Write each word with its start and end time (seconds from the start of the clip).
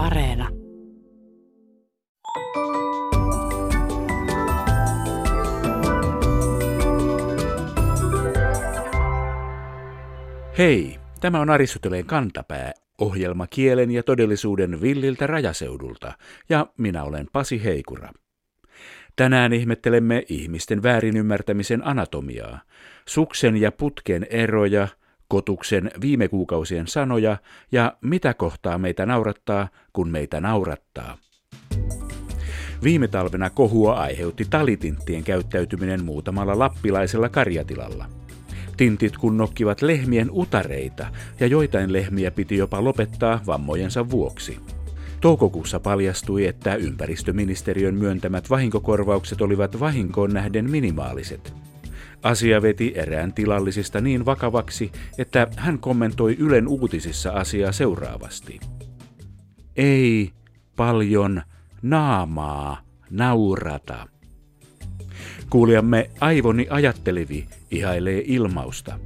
Areena. 0.00 0.48
Hei, 10.58 10.98
tämä 11.20 11.40
on 11.40 11.50
Aristoteleen 11.50 12.06
kantapää, 12.06 12.72
ohjelma 13.00 13.46
kielen 13.46 13.90
ja 13.90 14.02
todellisuuden 14.02 14.80
villiltä 14.80 15.26
rajaseudulta, 15.26 16.12
ja 16.48 16.66
minä 16.76 17.04
olen 17.04 17.26
Pasi 17.32 17.64
Heikura. 17.64 18.12
Tänään 19.16 19.52
ihmettelemme 19.52 20.22
ihmisten 20.28 20.82
väärinymmärtämisen 20.82 21.86
anatomiaa, 21.86 22.60
suksen 23.06 23.56
ja 23.56 23.72
putken 23.72 24.26
eroja, 24.30 24.88
kotuksen 25.30 25.90
viime 26.00 26.28
kuukausien 26.28 26.86
sanoja 26.86 27.36
ja 27.72 27.96
mitä 28.00 28.34
kohtaa 28.34 28.78
meitä 28.78 29.06
naurattaa, 29.06 29.68
kun 29.92 30.08
meitä 30.08 30.40
naurattaa. 30.40 31.18
Viime 32.82 33.08
talvena 33.08 33.50
kohua 33.50 33.94
aiheutti 33.94 34.44
talitinttien 34.50 35.24
käyttäytyminen 35.24 36.04
muutamalla 36.04 36.58
lappilaisella 36.58 37.28
karjatilalla. 37.28 38.04
Tintit 38.76 39.16
kun 39.16 39.36
nokkivat 39.36 39.82
lehmien 39.82 40.28
utareita 40.30 41.06
ja 41.40 41.46
joitain 41.46 41.92
lehmiä 41.92 42.30
piti 42.30 42.56
jopa 42.56 42.84
lopettaa 42.84 43.40
vammojensa 43.46 44.10
vuoksi. 44.10 44.58
Toukokuussa 45.20 45.80
paljastui, 45.80 46.46
että 46.46 46.74
ympäristöministeriön 46.74 47.94
myöntämät 47.94 48.50
vahinkokorvaukset 48.50 49.40
olivat 49.40 49.80
vahinkoon 49.80 50.32
nähden 50.32 50.70
minimaaliset. 50.70 51.69
Asia 52.22 52.62
veti 52.62 52.92
erään 52.96 53.32
tilallisista 53.32 54.00
niin 54.00 54.24
vakavaksi, 54.24 54.92
että 55.18 55.48
hän 55.56 55.78
kommentoi 55.78 56.36
Ylen 56.38 56.68
uutisissa 56.68 57.30
asiaa 57.30 57.72
seuraavasti. 57.72 58.60
Ei 59.76 60.30
paljon 60.76 61.42
naamaa 61.82 62.82
naurata. 63.10 64.08
Kuulijamme 65.50 66.10
Aivoni 66.20 66.66
ajattelevi 66.70 67.46
ihailee 67.70 68.22
ilmausta. 68.26 68.98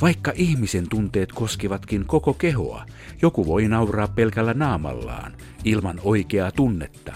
Vaikka 0.00 0.32
ihmisen 0.34 0.88
tunteet 0.88 1.32
koskevatkin 1.32 2.04
koko 2.06 2.34
kehoa, 2.34 2.86
joku 3.22 3.46
voi 3.46 3.68
nauraa 3.68 4.08
pelkällä 4.08 4.54
naamallaan, 4.54 5.32
ilman 5.64 6.00
oikeaa 6.04 6.52
tunnetta. 6.52 7.12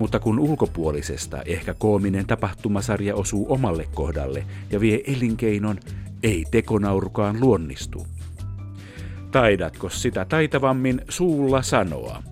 Mutta 0.00 0.20
kun 0.20 0.38
ulkopuolisesta 0.38 1.42
ehkä 1.42 1.74
koominen 1.74 2.26
tapahtumasarja 2.26 3.14
osuu 3.14 3.46
omalle 3.52 3.88
kohdalle 3.94 4.44
ja 4.70 4.80
vie 4.80 5.00
elinkeinon, 5.06 5.78
ei 6.22 6.44
tekonaurukaan 6.50 7.40
luonnistu. 7.40 8.06
Taidatko 9.30 9.88
sitä 9.88 10.24
taitavammin 10.24 11.02
suulla 11.08 11.62
sanoa? 11.62 12.22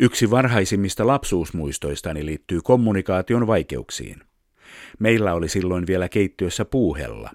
Yksi 0.00 0.30
varhaisimmista 0.30 1.06
lapsuusmuistoistani 1.06 2.26
liittyy 2.26 2.60
kommunikaation 2.64 3.46
vaikeuksiin. 3.46 4.16
Meillä 4.98 5.34
oli 5.34 5.48
silloin 5.48 5.86
vielä 5.86 6.08
keittiössä 6.08 6.64
puuhella. 6.64 7.30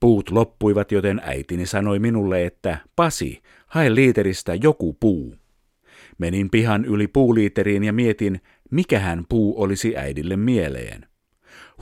Puut 0.00 0.30
loppuivat, 0.30 0.92
joten 0.92 1.20
äitini 1.24 1.66
sanoi 1.66 1.98
minulle, 1.98 2.46
että 2.46 2.78
Pasi, 2.96 3.42
hae 3.66 3.94
liiteristä 3.94 4.54
joku 4.54 4.96
puu. 5.00 5.34
Menin 6.18 6.50
pihan 6.50 6.84
yli 6.84 7.08
puuliiteriin 7.08 7.84
ja 7.84 7.92
mietin, 7.92 8.40
mikähän 8.70 9.24
puu 9.28 9.62
olisi 9.62 9.96
äidille 9.96 10.36
mieleen. 10.36 11.06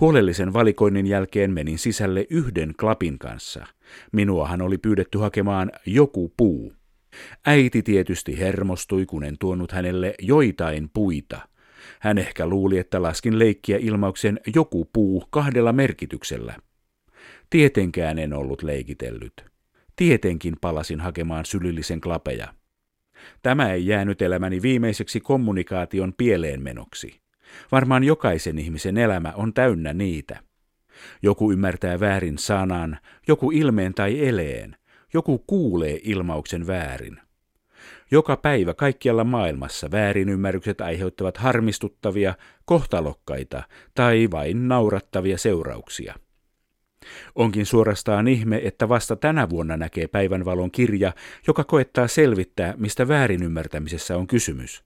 Huolellisen 0.01 0.53
valikoinnin 0.53 1.07
jälkeen 1.07 1.51
menin 1.51 1.79
sisälle 1.79 2.27
yhden 2.31 2.75
klapin 2.81 3.19
kanssa. 3.19 3.67
Minuahan 4.13 4.63
oli 4.63 4.79
pyydetty 4.79 5.19
hakemaan 5.19 5.71
joku 5.87 6.33
puu. 6.37 6.73
Äiti 7.47 7.83
tietysti 7.83 8.39
hermostui, 8.39 9.07
kun 9.07 9.25
en 9.25 9.39
tuonut 9.39 9.73
hänelle 9.73 10.15
joitain 10.19 10.91
puita. 10.95 11.41
Hän 12.01 12.19
ehkä 12.19 12.47
luuli, 12.47 12.79
että 12.79 13.03
laskin 13.03 13.39
leikkiä 13.39 13.79
ilmauksen 13.81 14.41
joku 14.55 14.89
puu 14.93 15.25
kahdella 15.31 15.73
merkityksellä. 15.73 16.55
Tietenkään 17.51 18.19
en 18.19 18.33
ollut 18.33 18.63
leikitellyt. 18.63 19.45
Tietenkin 19.97 20.57
palasin 20.61 21.01
hakemaan 21.01 21.45
sylillisen 21.45 22.01
klapeja. 22.01 22.55
Tämä 23.43 23.73
ei 23.73 23.87
jäänyt 23.87 24.23
elämäni 24.23 24.63
viimeiseksi 24.63 25.21
kommunikaation 25.21 26.15
pieleen 26.17 26.63
menoksi. 26.63 27.21
Varmaan 27.73 28.05
jokaisen 28.05 28.59
ihmisen 28.59 28.97
elämä 28.97 29.33
on 29.37 29.55
täynnä 29.55 29.93
niitä. 29.93 30.41
Joku 31.23 31.53
ymmärtää 31.53 32.01
väärin 32.01 32.39
sanan, 32.39 32.99
joku 33.29 33.51
ilmeen 33.51 33.95
tai 33.95 34.29
eleen, 34.29 34.77
joku 35.15 35.39
kuulee 35.39 36.01
ilmauksen 36.03 36.67
väärin. 36.67 37.21
Joka 38.11 38.37
päivä 38.37 38.75
kaikkialla 38.75 39.25
maailmassa 39.25 39.91
väärinymmärrykset 39.91 40.81
aiheuttavat 40.81 41.37
harmistuttavia, 41.37 42.35
kohtalokkaita 42.65 43.63
tai 43.95 44.29
vain 44.31 44.69
naurattavia 44.69 45.39
seurauksia. 45.39 46.15
Onkin 47.35 47.67
suorastaan 47.67 48.29
ihme, 48.29 48.61
että 48.65 48.89
vasta 48.89 49.17
tänä 49.17 49.51
vuonna 49.51 49.77
näkee 49.77 50.07
päivänvalon 50.09 50.71
kirja, 50.71 51.13
joka 51.47 51.65
koettaa 51.65 52.09
selvittää, 52.09 52.75
mistä 52.77 53.09
väärinymmärtämisessä 53.09 54.17
on 54.17 54.27
kysymys. 54.27 54.85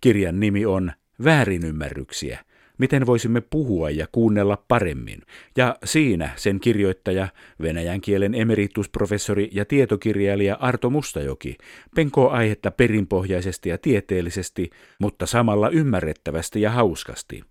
Kirjan 0.00 0.40
nimi 0.40 0.66
on 0.66 0.92
Väärinymmärryksiä– 1.24 2.38
miten 2.78 3.06
voisimme 3.06 3.40
puhua 3.40 3.90
ja 3.90 4.06
kuunnella 4.12 4.64
paremmin. 4.68 5.22
Ja 5.56 5.76
siinä 5.84 6.30
sen 6.36 6.60
kirjoittaja, 6.60 7.28
venäjän 7.62 8.00
kielen 8.00 8.34
emeritusprofessori 8.34 9.48
ja 9.52 9.64
tietokirjailija 9.64 10.54
Arto 10.54 10.90
Mustajoki 10.90 11.56
penkoo 11.96 12.30
aihetta 12.30 12.70
perinpohjaisesti 12.70 13.68
ja 13.68 13.78
tieteellisesti, 13.78 14.70
mutta 14.98 15.26
samalla 15.26 15.68
ymmärrettävästi 15.68 16.60
ja 16.60 16.70
hauskasti. 16.70 17.42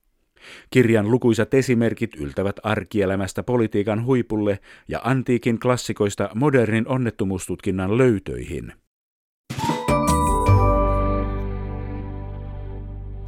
Kirjan 0.70 1.12
lukuisat 1.12 1.54
esimerkit 1.54 2.16
yltävät 2.16 2.56
arkielämästä 2.64 3.44
politiikan 3.44 4.06
huipulle 4.06 4.60
ja 4.88 5.02
antiikin 5.04 5.60
klassikoista 5.60 6.30
modernin 6.36 6.88
onnettomuustutkinnan 6.88 7.98
löytöihin– 7.98 8.74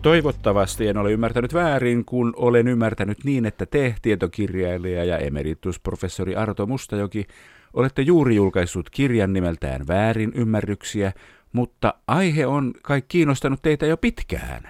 Toivottavasti 0.03 0.87
en 0.87 0.97
ole 0.97 1.11
ymmärtänyt 1.11 1.53
väärin, 1.53 2.05
kun 2.05 2.33
olen 2.35 2.67
ymmärtänyt 2.67 3.23
niin, 3.23 3.45
että 3.45 3.65
te, 3.65 3.95
tietokirjailija 4.01 5.03
ja 5.03 5.17
emeritusprofessori 5.17 6.35
Arto 6.35 6.65
Mustajoki, 6.65 7.27
olette 7.73 8.01
juuri 8.01 8.35
julkaissut 8.35 8.89
kirjan 8.89 9.33
nimeltään 9.33 9.87
Väärin 9.87 10.31
ymmärryksiä, 10.35 11.11
mutta 11.53 11.93
aihe 12.07 12.45
on 12.45 12.73
kai 12.81 13.01
kiinnostanut 13.07 13.61
teitä 13.61 13.85
jo 13.85 13.97
pitkään. 13.97 14.69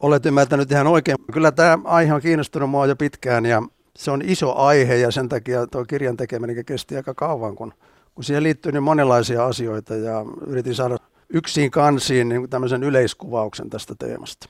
Olet 0.00 0.26
ymmärtänyt 0.26 0.70
ihan 0.70 0.86
oikein. 0.86 1.16
Kyllä 1.32 1.52
tämä 1.52 1.78
aihe 1.84 2.14
on 2.14 2.20
kiinnostunut 2.20 2.70
mua 2.70 2.86
jo 2.86 2.96
pitkään 2.96 3.46
ja 3.46 3.62
se 3.96 4.10
on 4.10 4.22
iso 4.24 4.54
aihe 4.54 4.96
ja 4.96 5.10
sen 5.10 5.28
takia 5.28 5.66
tuo 5.66 5.84
kirjan 5.84 6.16
tekeminen 6.16 6.64
kesti 6.64 6.96
aika 6.96 7.14
kauan, 7.14 7.56
kun, 7.56 7.74
kun 8.14 8.24
siihen 8.24 8.42
liittyy 8.42 8.72
niin 8.72 8.82
monenlaisia 8.82 9.46
asioita 9.46 9.94
ja 9.94 10.24
yritin 10.46 10.74
saada 10.74 10.96
yksin 11.28 11.70
kansiin 11.70 12.28
niin 12.28 12.50
tämmöisen 12.50 12.82
yleiskuvauksen 12.82 13.70
tästä 13.70 13.94
teemasta. 13.98 14.48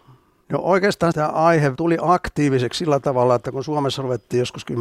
No 0.49 0.59
oikeastaan 0.62 1.12
tämä 1.12 1.29
aihe 1.29 1.73
tuli 1.77 1.97
aktiiviseksi 2.01 2.79
sillä 2.79 3.01
tavalla, 3.01 3.34
että 3.34 3.53
kun 3.53 3.65
Suomessa 3.65 4.03
ruvettiin 4.03 4.39
joskus 4.39 4.67
10-15 4.73 4.75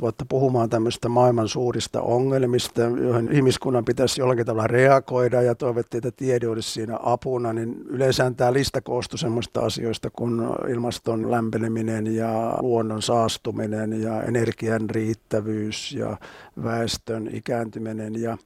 vuotta 0.00 0.24
puhumaan 0.28 0.70
tämmöistä 0.70 1.08
maailman 1.08 1.48
suurista 1.48 2.02
ongelmista, 2.02 2.80
joihin 2.80 3.32
ihmiskunnan 3.32 3.84
pitäisi 3.84 4.20
jollakin 4.20 4.46
tavalla 4.46 4.66
reagoida 4.66 5.42
ja 5.42 5.54
toivottiin, 5.54 6.06
että 6.06 6.16
tiede 6.16 6.48
olisi 6.48 6.70
siinä 6.70 6.98
apuna, 7.02 7.52
niin 7.52 7.74
yleensä 7.86 8.32
tämä 8.36 8.52
lista 8.52 8.80
koostui 8.80 9.18
semmoista 9.18 9.60
asioista 9.60 10.10
kuin 10.10 10.40
ilmaston 10.68 11.30
lämpeneminen 11.30 12.14
ja 12.14 12.58
luonnon 12.60 13.02
saastuminen 13.02 14.02
ja 14.02 14.22
energian 14.22 14.90
riittävyys 14.90 15.92
ja 15.92 16.16
väestön 16.64 17.28
ikääntyminen 17.32 18.22
ja 18.22 18.38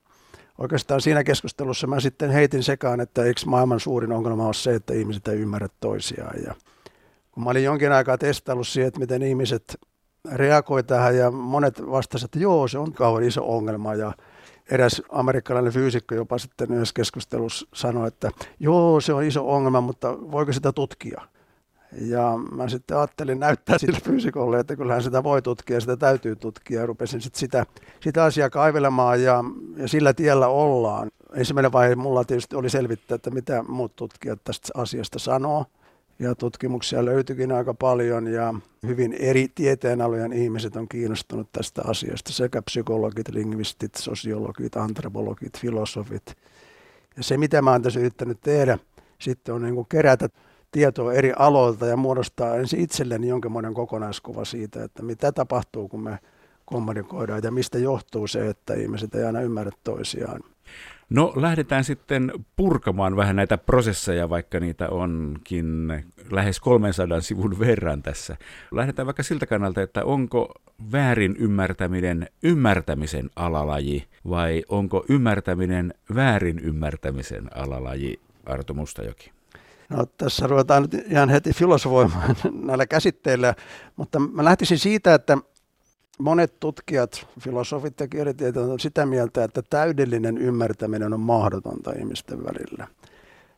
oikeastaan 0.58 1.00
siinä 1.00 1.24
keskustelussa 1.24 1.86
mä 1.86 2.00
sitten 2.00 2.30
heitin 2.30 2.62
sekaan, 2.62 3.00
että 3.00 3.24
eikö 3.24 3.40
maailman 3.46 3.80
suurin 3.80 4.12
ongelma 4.12 4.46
ole 4.46 4.54
se, 4.54 4.74
että 4.74 4.94
ihmiset 4.94 5.28
ei 5.28 5.38
ymmärrä 5.38 5.68
toisiaan. 5.80 6.42
Ja 6.46 6.54
kun 7.32 7.44
mä 7.44 7.50
olin 7.50 7.64
jonkin 7.64 7.92
aikaa 7.92 8.18
testaillut 8.18 8.68
siihen, 8.68 8.88
että 8.88 9.00
miten 9.00 9.22
ihmiset 9.22 9.78
reagoi 10.32 10.82
tähän 10.82 11.16
ja 11.16 11.30
monet 11.30 11.90
vastasivat, 11.90 12.28
että 12.28 12.38
joo, 12.38 12.68
se 12.68 12.78
on 12.78 12.92
kauan 12.92 13.22
iso 13.22 13.56
ongelma 13.56 13.94
ja 13.94 14.12
eräs 14.70 15.02
amerikkalainen 15.08 15.72
fyysikko 15.72 16.14
jopa 16.14 16.38
sitten 16.38 16.72
yhdessä 16.72 16.94
keskustelussa 16.94 17.66
sanoi, 17.74 18.08
että 18.08 18.30
joo, 18.60 19.00
se 19.00 19.12
on 19.12 19.24
iso 19.24 19.50
ongelma, 19.54 19.80
mutta 19.80 20.18
voiko 20.32 20.52
sitä 20.52 20.72
tutkia? 20.72 21.22
Ja 21.92 22.38
mä 22.52 22.68
sitten 22.68 22.96
ajattelin 22.96 23.40
näyttää 23.40 23.78
sille 23.86 23.98
fyysikolle, 24.04 24.60
että 24.60 24.76
kyllähän 24.76 25.02
sitä 25.02 25.22
voi 25.22 25.42
tutkia, 25.42 25.80
sitä 25.80 25.96
täytyy 25.96 26.36
tutkia. 26.36 26.80
Ja 26.80 26.86
rupesin 26.86 27.20
sitten 27.20 27.40
sitä, 27.40 27.66
sitä 28.00 28.24
asiaa 28.24 28.50
kaivelemaan 28.50 29.22
ja, 29.22 29.44
ja 29.76 29.88
sillä 29.88 30.14
tiellä 30.14 30.48
ollaan. 30.48 31.10
Ensimmäinen 31.34 31.72
vaihe 31.72 31.94
mulla 31.94 32.24
tietysti 32.24 32.56
oli 32.56 32.70
selvittää, 32.70 33.14
että 33.14 33.30
mitä 33.30 33.64
muut 33.68 33.96
tutkijat 33.96 34.44
tästä 34.44 34.68
asiasta 34.74 35.18
sanoo. 35.18 35.66
ja 36.18 36.34
tutkimuksia 36.34 37.04
löytyikin 37.04 37.52
aika 37.52 37.74
paljon 37.74 38.26
ja 38.26 38.54
hyvin 38.86 39.12
eri 39.12 39.48
tieteenalojen 39.54 40.32
ihmiset 40.32 40.76
on 40.76 40.88
kiinnostunut 40.88 41.48
tästä 41.52 41.82
asiasta, 41.84 42.32
sekä 42.32 42.62
psykologit, 42.62 43.28
lingvistit, 43.28 43.94
sosiologit, 43.94 44.76
antropologit, 44.76 45.58
filosofit. 45.58 46.36
Ja 47.16 47.22
se, 47.22 47.36
mitä 47.36 47.62
mä 47.62 47.70
oon 47.70 47.82
tässä 47.82 48.00
yrittänyt 48.00 48.40
tehdä, 48.40 48.78
sitten 49.18 49.54
on 49.54 49.62
niin 49.62 49.86
kerätä 49.88 50.28
tietoa 50.70 51.12
eri 51.12 51.32
aloilta 51.38 51.86
ja 51.86 51.96
muodostaa 51.96 52.56
ensin 52.56 52.80
itselleni 52.80 53.28
jonkinlainen 53.28 53.74
kokonaiskuva 53.74 54.44
siitä, 54.44 54.84
että 54.84 55.02
mitä 55.02 55.32
tapahtuu, 55.32 55.88
kun 55.88 56.02
me 56.02 56.18
kommunikoidaan 56.64 57.40
ja 57.44 57.50
mistä 57.50 57.78
johtuu 57.78 58.26
se, 58.26 58.48
että 58.48 58.74
ihmiset 58.74 59.14
ei 59.14 59.24
aina 59.24 59.40
ymmärrä 59.40 59.72
toisiaan. 59.84 60.40
No 61.10 61.32
lähdetään 61.36 61.84
sitten 61.84 62.32
purkamaan 62.56 63.16
vähän 63.16 63.36
näitä 63.36 63.58
prosesseja, 63.58 64.30
vaikka 64.30 64.60
niitä 64.60 64.88
onkin 64.88 65.88
lähes 66.30 66.60
300 66.60 67.20
sivun 67.20 67.58
verran 67.58 68.02
tässä. 68.02 68.36
Lähdetään 68.70 69.06
vaikka 69.06 69.22
siltä 69.22 69.46
kannalta, 69.46 69.82
että 69.82 70.04
onko 70.04 70.54
väärin 70.92 71.36
ymmärtäminen 71.38 72.28
ymmärtämisen 72.42 73.30
alalaji 73.36 74.04
vai 74.28 74.62
onko 74.68 75.04
ymmärtäminen 75.08 75.94
väärin 76.14 76.58
ymmärtämisen 76.58 77.56
alalaji, 77.56 78.20
Arto 78.46 78.74
Mustajoki? 78.74 79.35
No, 79.88 80.06
tässä 80.06 80.46
ruvetaan 80.46 80.82
nyt 80.82 81.06
ihan 81.10 81.28
heti 81.28 81.52
filosofoimaan 81.52 82.36
näillä 82.66 82.86
käsitteillä, 82.86 83.54
mutta 83.96 84.18
mä 84.18 84.44
lähtisin 84.44 84.78
siitä, 84.78 85.14
että 85.14 85.38
monet 86.18 86.60
tutkijat, 86.60 87.26
filosofit 87.40 88.00
ja 88.00 88.08
kielitieteilijät 88.08 88.72
on 88.72 88.80
sitä 88.80 89.06
mieltä, 89.06 89.44
että 89.44 89.62
täydellinen 89.70 90.38
ymmärtäminen 90.38 91.12
on 91.12 91.20
mahdotonta 91.20 91.92
ihmisten 91.98 92.44
välillä. 92.44 92.86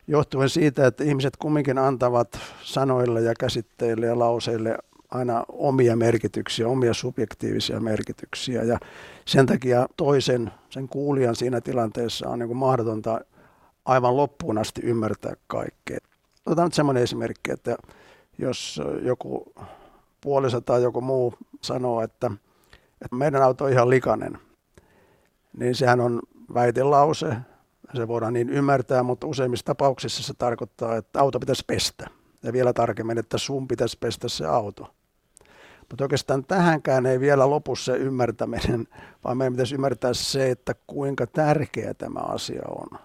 Johtuen 0.07 0.49
siitä, 0.49 0.87
että 0.87 1.03
ihmiset 1.03 1.37
kumminkin 1.37 1.77
antavat 1.77 2.39
sanoille 2.63 3.21
ja 3.21 3.33
käsitteille 3.39 4.05
ja 4.05 4.19
lauseille 4.19 4.77
aina 5.11 5.45
omia 5.47 5.95
merkityksiä, 5.95 6.67
omia 6.67 6.93
subjektiivisia 6.93 7.79
merkityksiä. 7.79 8.63
Ja 8.63 8.79
sen 9.25 9.45
takia 9.45 9.87
toisen, 9.97 10.51
sen 10.69 10.87
kuulijan 10.87 11.35
siinä 11.35 11.61
tilanteessa 11.61 12.29
on 12.29 12.39
niin 12.39 12.57
mahdotonta 12.57 13.21
aivan 13.85 14.17
loppuun 14.17 14.57
asti 14.57 14.81
ymmärtää 14.81 15.33
kaikkea. 15.47 15.97
Otetaan 16.45 16.65
nyt 16.65 16.73
semmoinen 16.73 17.03
esimerkki, 17.03 17.51
että 17.51 17.77
jos 18.37 18.81
joku 19.01 19.53
puoliso 20.21 20.61
tai 20.61 20.83
joku 20.83 21.01
muu 21.01 21.33
sanoo, 21.61 22.01
että– 22.01 22.31
että 23.01 23.15
meidän 23.15 23.41
auto 23.41 23.65
on 23.65 23.71
ihan 23.71 23.89
likainen, 23.89 24.39
niin 25.57 25.75
sehän 25.75 26.01
on 26.01 26.21
väitelause. 26.53 27.35
Se 27.93 28.07
voidaan 28.07 28.33
niin 28.33 28.49
ymmärtää, 28.49 29.03
mutta 29.03 29.27
useimmissa 29.27 29.65
tapauksissa 29.65 30.23
se 30.23 30.33
tarkoittaa, 30.37 30.95
että 30.95 31.21
auto 31.21 31.39
pitäisi 31.39 31.63
pestä. 31.67 32.07
Ja 32.43 32.53
vielä 32.53 32.73
tarkemmin, 32.73 33.17
että 33.17 33.37
sun 33.37 33.67
pitäisi 33.67 33.97
pestä 33.99 34.27
se 34.27 34.45
auto. 34.45 34.93
Mutta 35.79 36.03
oikeastaan 36.03 36.45
tähänkään 36.45 37.05
ei 37.05 37.19
vielä 37.19 37.49
lopu 37.49 37.75
se 37.75 37.97
ymmärtäminen, 37.97 38.87
vaan 39.23 39.37
meidän 39.37 39.53
pitäisi 39.53 39.75
ymmärtää 39.75 40.13
se, 40.13 40.51
että 40.51 40.75
kuinka 40.87 41.27
tärkeä 41.27 41.93
tämä 41.93 42.19
asia 42.19 42.63
on. 42.67 42.99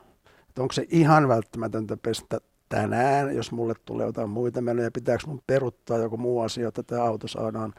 Että 0.48 0.62
onko 0.62 0.72
se 0.72 0.86
ihan 0.90 1.28
välttämätöntä 1.28 1.96
pestä 1.96 2.40
tänään, 2.74 3.36
jos 3.36 3.52
mulle 3.52 3.74
tulee 3.84 4.06
jotain 4.06 4.30
muita 4.30 4.60
menoja, 4.60 4.90
pitääkö 4.90 5.26
mun 5.26 5.42
peruttaa 5.46 5.98
joku 5.98 6.16
muu 6.16 6.40
asia, 6.40 6.68
että 6.68 6.82
tämä 6.82 7.02
auto 7.02 7.28
saadaan 7.28 7.74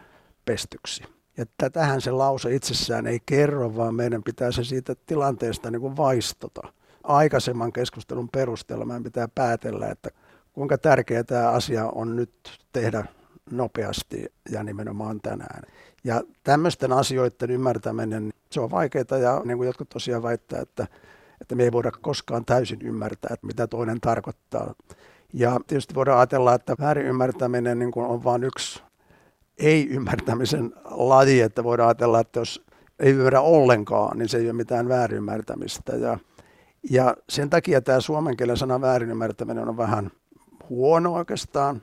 pestyksi. 0.46 1.04
Ja 1.38 1.46
tätähän 1.58 2.02
se 2.02 2.12
lause 2.12 2.56
itsessään 2.56 3.08
ei 3.08 3.20
kerro, 3.26 3.76
vaan 3.76 3.96
meidän 3.96 4.24
pitää 4.24 4.52
se 4.52 4.64
siitä 4.64 4.96
tilanteesta 5.06 5.72
niin 5.72 5.82
kuin 5.82 5.98
vaistota. 5.98 6.62
Aikaisemman 7.04 7.74
keskustelun 7.74 8.30
perusteella 8.30 8.86
meidän 8.86 9.04
pitää 9.04 9.28
päätellä, 9.36 9.88
että 9.88 10.10
kuinka 10.54 10.78
tärkeä 10.78 11.24
tämä 11.24 11.50
asia 11.50 11.86
on 11.86 12.16
nyt 12.16 12.60
tehdä 12.74 13.06
nopeasti 13.52 14.26
ja 14.52 14.64
nimenomaan 14.64 15.22
tänään. 15.22 15.62
Ja 16.04 16.22
tämmöisten 16.44 16.94
asioiden 16.94 17.52
ymmärtäminen, 17.52 18.34
se 18.52 18.60
on 18.60 18.72
vaikeaa 18.72 19.18
ja 19.22 19.42
niin 19.46 19.58
kuin 19.58 19.68
jotkut 19.68 19.90
tosiaan 19.90 20.24
väittää, 20.24 20.62
että, 20.62 20.88
että 21.46 21.56
me 21.56 21.64
ei 21.64 21.72
voida 21.72 21.92
koskaan 21.92 22.46
täysin 22.46 22.82
ymmärtää, 22.82 23.34
että 23.34 23.48
mitä 23.48 23.68
toinen 23.68 24.02
tarkoittaa. 24.02 24.74
Ja 25.34 25.60
tietysti 25.68 25.96
voidaan 25.96 26.18
ajatella, 26.18 26.54
että 26.54 26.76
väärin 26.80 27.06
ymmärtäminen 27.06 27.80
niin 27.80 27.92
on 27.96 28.24
vain 28.24 28.44
yksi 28.44 28.84
ei-ymmärtämisen 29.58 30.74
laji, 30.86 31.42
että 31.42 31.64
voidaan 31.64 31.88
ajatella, 31.88 32.20
että 32.20 32.40
jos 32.40 32.66
ei 33.00 33.12
ymmärrä 33.12 33.42
ollenkaan, 33.42 34.18
niin 34.18 34.30
se 34.30 34.38
ei 34.38 34.46
ole 34.46 34.54
mitään 34.54 34.90
väärinymmärtämistä. 34.90 35.96
Ja, 35.96 36.18
ja 36.90 37.18
sen 37.30 37.50
takia 37.50 37.82
tämä 37.82 38.00
suomen 38.00 38.38
kielen 38.38 38.58
sana 38.58 38.82
väärinymmärtäminen 38.82 39.70
on 39.70 39.78
vähän 39.78 40.12
huono 40.70 41.14
oikeastaan. 41.14 41.82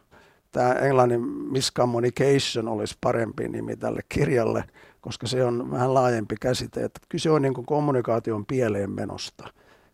Tämä 0.53 0.73
englannin 0.73 1.21
miscommunication 1.29 2.69
olisi 2.69 2.97
parempi 3.01 3.49
nimi 3.49 3.77
tälle 3.77 4.01
kirjalle, 4.09 4.65
koska 5.01 5.27
se 5.27 5.45
on 5.45 5.71
vähän 5.71 5.95
laajempi 5.95 6.35
käsite. 6.41 6.85
Että 6.85 7.01
kyse 7.09 7.31
on 7.31 7.43
niin 7.43 7.67
kommunikaation 7.67 8.47
pieleen 8.47 8.91
menosta. 8.91 9.45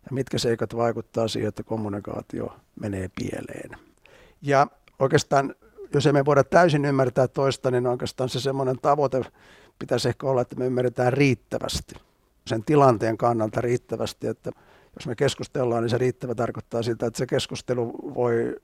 Ja 0.05 0.09
mitkä 0.11 0.39
seikat 0.39 0.77
vaikuttaa 0.77 1.29
siihen, 1.29 1.49
että 1.49 1.63
kommunikaatio 1.63 2.57
menee 2.81 3.11
pieleen. 3.17 3.71
Ja 4.43 4.67
oikeastaan 4.99 5.55
jos 5.95 6.07
emme 6.07 6.25
voida 6.25 6.45
täysin 6.45 6.85
ymmärtää 6.85 7.29
toista, 7.29 7.71
niin 7.71 7.87
oikeastaan 7.87 8.29
se 8.29 8.41
semmoinen 8.41 8.79
tavoite 8.83 9.23
pitäisi 9.79 10.09
ehkä 10.09 10.27
olla, 10.27 10.41
että 10.41 10.57
me 10.57 10.67
ymmärretään 10.67 11.13
riittävästi, 11.13 11.95
sen 12.47 12.65
tilanteen 12.65 13.19
kannalta 13.19 13.61
riittävästi, 13.61 14.27
että 14.27 14.51
jos 14.97 15.07
me 15.07 15.15
keskustellaan, 15.15 15.83
niin 15.83 15.91
se 15.91 15.99
riittävä 15.99 16.35
tarkoittaa 16.35 16.83
sitä, 16.83 17.07
että 17.07 17.19
se 17.19 17.27
keskustelu 17.27 18.15
voi 18.15 18.57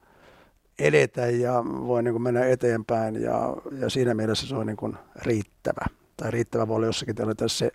edetä 0.78 1.26
ja 1.26 1.64
voi 1.64 2.02
niin 2.02 2.14
kuin 2.14 2.22
mennä 2.22 2.44
eteenpäin 2.44 3.22
ja, 3.22 3.56
ja 3.78 3.90
siinä 3.90 4.14
mielessä 4.14 4.46
se 4.46 4.56
on 4.56 4.66
niin 4.66 4.76
kuin 4.76 4.96
riittävä. 5.16 5.86
Tai 6.16 6.30
riittävä 6.30 6.68
voi 6.68 6.76
olla 6.76 6.86
jossakin 6.86 7.14
tilanteessa 7.14 7.58
se 7.58 7.70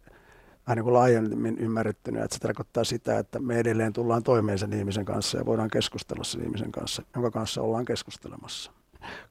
vähän 0.68 0.76
niin 0.76 0.84
kuin 0.84 0.94
laajemmin 0.94 1.58
ymmärrettynä, 1.58 2.24
että 2.24 2.36
se 2.36 2.42
tarkoittaa 2.42 2.84
sitä, 2.84 3.20
että 3.20 3.40
me 3.40 3.60
edelleen 3.60 3.94
tullaan 3.94 4.24
toimeen 4.24 4.60
sen 4.60 4.74
ihmisen 4.74 5.06
kanssa 5.06 5.38
ja 5.38 5.46
voidaan 5.46 5.70
keskustella 5.70 6.24
sen 6.24 6.44
ihmisen 6.44 6.72
kanssa, 6.72 7.04
jonka 7.16 7.32
kanssa 7.32 7.62
ollaan 7.62 7.86
keskustelemassa 7.86 8.72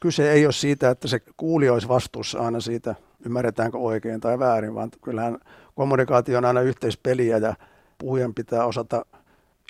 kyse 0.01 0.33
ei 0.33 0.47
ole 0.47 0.53
siitä, 0.53 0.91
että 0.91 1.09
se 1.09 1.21
kuulija 1.37 1.73
olisi 1.73 1.89
vastuussa 1.89 2.39
aina 2.39 2.61
siitä, 2.61 2.95
ymmärretäänkö 3.27 3.79
oikein 3.79 4.21
tai 4.21 4.39
väärin, 4.39 4.75
vaan 4.75 4.91
kyllähän 5.05 5.39
kommunikaatio 5.75 6.39
on 6.39 6.45
aina 6.45 6.61
yhteispeliä 6.61 7.39
ja 7.39 7.55
puhujan 7.99 8.35
pitää 8.35 8.65
osata 8.65 9.07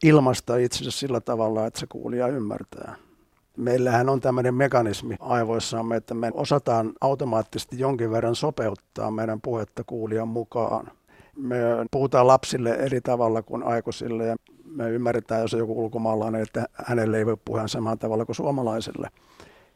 ilmaista 0.02 0.56
itsensä 0.56 0.90
sillä 0.90 1.20
tavalla, 1.20 1.66
että 1.66 1.80
se 1.80 1.86
kuulija 1.86 2.28
ymmärtää. 2.28 2.94
Meillähän 3.58 4.08
on 4.08 4.20
tämmöinen 4.20 4.54
mekanismi 4.54 5.16
aivoissamme, 5.20 5.96
että 5.96 6.14
me 6.14 6.30
osataan 6.34 6.92
automaattisesti 7.00 7.78
jonkin 7.78 8.10
verran 8.10 8.34
sopeuttaa 8.34 9.10
meidän 9.10 9.40
puhetta 9.40 9.84
kuulijan 9.84 10.28
mukaan. 10.28 10.90
Me 11.36 11.56
puhutaan 11.90 12.26
lapsille 12.26 12.70
eri 12.70 13.00
tavalla 13.00 13.42
kuin 13.42 13.62
aikuisille 13.62 14.26
ja 14.26 14.36
me 14.64 14.90
ymmärretään, 14.90 15.40
jos 15.40 15.54
on 15.54 15.60
joku 15.60 15.84
ulkomaalainen, 15.84 16.42
että 16.42 16.66
hänelle 16.84 17.18
ei 17.18 17.26
voi 17.26 17.36
puhua 17.44 17.68
samalla 17.68 17.96
tavalla 17.96 18.24
kuin 18.24 18.36
suomalaiselle 18.36 19.08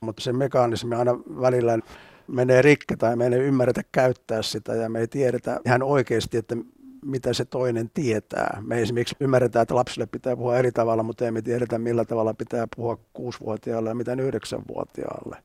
mutta 0.02 0.22
se 0.22 0.32
mekanismi 0.32 0.94
aina 0.94 1.18
välillä 1.40 1.78
menee 2.26 2.62
rikki 2.62 2.96
tai 2.96 3.16
me 3.16 3.26
ei 3.26 3.32
ymmärretä 3.32 3.82
käyttää 3.92 4.42
sitä 4.42 4.74
ja 4.74 4.88
me 4.88 5.00
ei 5.00 5.08
tiedetä 5.08 5.60
ihan 5.66 5.82
oikeasti, 5.82 6.36
että 6.36 6.56
mitä 7.04 7.32
se 7.32 7.44
toinen 7.44 7.90
tietää. 7.94 8.62
Me 8.66 8.82
esimerkiksi 8.82 9.16
ymmärretään, 9.20 9.62
että 9.62 9.74
lapsille 9.74 10.06
pitää 10.06 10.36
puhua 10.36 10.56
eri 10.56 10.72
tavalla, 10.72 11.02
mutta 11.02 11.26
emme 11.26 11.42
tiedetä, 11.42 11.78
millä 11.78 12.04
tavalla 12.04 12.34
pitää 12.34 12.66
puhua 12.76 12.98
kuusivuotiaalle 13.12 13.88
ja 13.88 13.94
miten 13.94 14.20
yhdeksänvuotiaalle. 14.20 15.36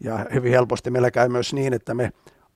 Ja 0.00 0.26
hyvin 0.34 0.52
helposti 0.52 0.90
meillä 0.90 1.10
käy 1.10 1.28
myös 1.28 1.54
niin, 1.54 1.72
että 1.72 1.94
me 1.94 2.12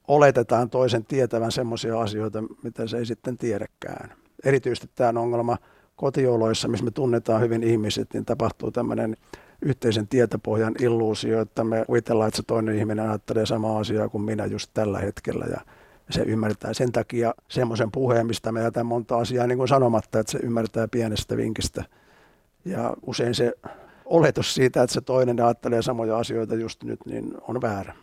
oletetaan 0.08 0.70
toisen 0.70 1.04
tietävän 1.04 1.52
semmoisia 1.52 2.00
asioita, 2.00 2.42
mitä 2.62 2.86
se 2.86 2.98
ei 2.98 3.06
sitten 3.06 3.38
tiedäkään. 3.38 4.12
Erityisesti 4.44 4.90
tämä 4.94 5.20
ongelma 5.20 5.56
kotioloissa, 5.96 6.68
missä 6.68 6.84
me 6.84 6.90
tunnetaan 6.90 7.40
hyvin 7.40 7.62
ihmiset, 7.62 8.14
niin 8.14 8.24
tapahtuu 8.24 8.70
tämmöinen 8.70 9.16
yhteisen 9.62 10.08
tietopohjan 10.08 10.74
illuusio, 10.80 11.40
että 11.40 11.64
me 11.64 11.84
kuvitellaan, 11.86 12.28
että 12.28 12.36
se 12.36 12.42
toinen 12.46 12.78
ihminen 12.78 13.08
ajattelee 13.08 13.46
samaa 13.46 13.78
asiaa 13.78 14.08
kuin 14.08 14.22
minä 14.22 14.46
just 14.46 14.70
tällä 14.74 14.98
hetkellä 14.98 15.46
ja 15.50 15.60
se 16.10 16.22
ymmärtää 16.22 16.74
sen 16.74 16.92
takia 16.92 17.34
semmoisen 17.48 17.90
puheen, 17.90 18.26
mistä 18.26 18.52
me 18.52 18.62
jätän 18.62 18.86
monta 18.86 19.18
asiaa 19.18 19.46
niin 19.46 19.58
kuin 19.58 19.68
sanomatta, 19.68 20.18
että 20.18 20.32
se 20.32 20.38
ymmärtää 20.42 20.88
pienestä 20.88 21.36
vinkistä. 21.36 21.84
Ja 22.64 22.94
usein 23.02 23.34
se 23.34 23.52
oletus 24.04 24.54
siitä, 24.54 24.82
että 24.82 24.94
se 24.94 25.00
toinen 25.00 25.40
ajattelee 25.40 25.82
samoja 25.82 26.18
asioita 26.18 26.54
just 26.54 26.84
nyt, 26.84 27.00
niin 27.06 27.34
on 27.48 27.62
väärä. 27.62 27.94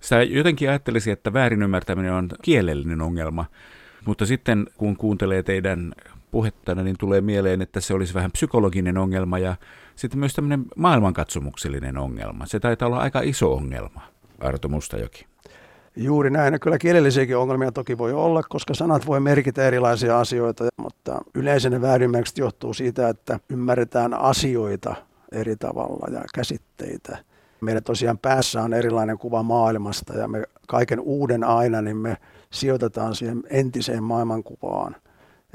Sä 0.00 0.22
jotenkin 0.22 0.68
ajattelisin, 0.68 1.12
että 1.12 1.32
väärin 1.32 1.62
ymmärtäminen 1.62 2.12
on 2.12 2.28
kielellinen 2.42 3.02
ongelma, 3.02 3.44
mutta 4.04 4.26
sitten 4.26 4.66
kun 4.76 4.96
kuuntelee 4.96 5.42
teidän 5.42 5.92
puhettana, 6.30 6.82
niin 6.82 6.96
tulee 6.98 7.20
mieleen, 7.20 7.62
että 7.62 7.80
se 7.80 7.94
olisi 7.94 8.14
vähän 8.14 8.32
psykologinen 8.32 8.98
ongelma 8.98 9.38
ja 9.38 9.56
sitten 9.96 10.18
myös 10.18 10.34
tämmöinen 10.34 10.64
maailmankatsomuksellinen 10.76 11.98
ongelma. 11.98 12.46
Se 12.46 12.60
taitaa 12.60 12.86
olla 12.88 12.98
aika 12.98 13.20
iso 13.20 13.54
ongelma, 13.54 14.02
Arto 14.40 14.68
Mustajoki. 14.68 15.26
Juuri 15.96 16.30
näin. 16.30 16.60
Kyllä 16.60 16.78
kielellisiäkin 16.78 17.36
ongelmia 17.36 17.72
toki 17.72 17.98
voi 17.98 18.12
olla, 18.12 18.42
koska 18.48 18.74
sanat 18.74 19.06
voi 19.06 19.20
merkitä 19.20 19.66
erilaisia 19.66 20.20
asioita, 20.20 20.64
mutta 20.76 21.18
yleisen 21.34 21.82
väärimmärkset 21.82 22.38
johtuu 22.38 22.74
siitä, 22.74 23.08
että 23.08 23.40
ymmärretään 23.50 24.14
asioita 24.14 24.94
eri 25.32 25.56
tavalla 25.56 26.06
ja 26.12 26.24
käsitteitä. 26.34 27.18
Meidän 27.60 27.82
tosiaan 27.82 28.18
päässä 28.18 28.62
on 28.62 28.74
erilainen 28.74 29.18
kuva 29.18 29.42
maailmasta 29.42 30.12
ja 30.14 30.28
me 30.28 30.44
kaiken 30.66 31.00
uuden 31.00 31.44
aina, 31.44 31.82
niin 31.82 31.96
me 31.96 32.16
sijoitetaan 32.50 33.14
siihen 33.14 33.42
entiseen 33.50 34.02
maailmankuvaan. 34.02 34.96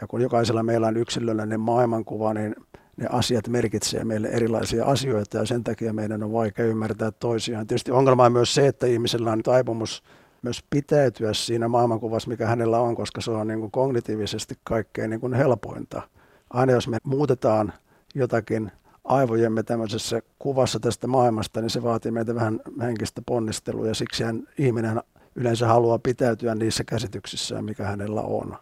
Ja 0.02 0.08
kun 0.08 0.22
jokaisella 0.22 0.64
meillä 0.64 0.88
on 0.88 0.98
yksilöllinen 0.98 1.60
maailmankuva, 1.60 2.34
niin 2.34 2.56
ne 2.98 3.08
asiat 3.10 3.48
merkitsee 3.48 4.04
meille 4.04 4.28
erilaisia 4.28 4.86
asioita 4.86 5.38
ja 5.38 5.46
sen 5.46 5.64
takia 5.64 5.94
meidän 5.94 6.24
on 6.24 6.34
vaikea 6.34 6.66
ymmärtää 6.66 7.12
toisiaan. 7.12 7.68
Tietysti 7.68 7.92
ongelma 7.92 8.26
on 8.26 8.32
myös 8.32 8.54
se, 8.54 8.68
että 8.68 8.88
ihmisellä 8.88 9.32
on 9.32 9.44
taipumus 9.44 10.04
myös 10.42 10.64
pitäytyä 10.70 11.34
siinä 11.34 11.68
maailmankuvassa, 11.68 12.30
mikä 12.30 12.48
hänellä 12.48 12.80
on, 12.80 12.96
koska 12.96 13.22
se 13.22 13.32
on 13.32 13.48
niin 13.48 13.60
kuin 13.60 13.72
kognitiivisesti 13.72 14.56
kaikkein 14.64 15.10
niin 15.10 15.20
kuin 15.20 15.34
helpointa. 15.34 16.02
Aina 16.50 16.72
jos 16.72 16.88
me 16.88 16.98
muutetaan 17.04 17.74
jotakin 18.16 18.72
aivojemme 19.04 19.64
tämmöisessä 19.64 20.22
kuvassa 20.40 20.80
tästä 20.80 21.08
maailmasta, 21.08 21.62
niin 21.62 21.70
se 21.70 21.84
vaatii 21.84 22.12
meitä 22.12 22.36
vähän 22.36 22.60
henkistä 22.82 23.22
ponnistelua 23.26 23.88
ja 23.88 23.94
siksi 23.96 24.24
hän, 24.24 24.48
ihminen 24.58 25.02
yleensä 25.36 25.68
haluaa 25.68 26.00
pitäytyä 26.00 26.56
niissä 26.56 26.84
käsityksissä, 26.84 27.62
mikä 27.62 27.84
hänellä 27.84 28.22
on 28.22 28.58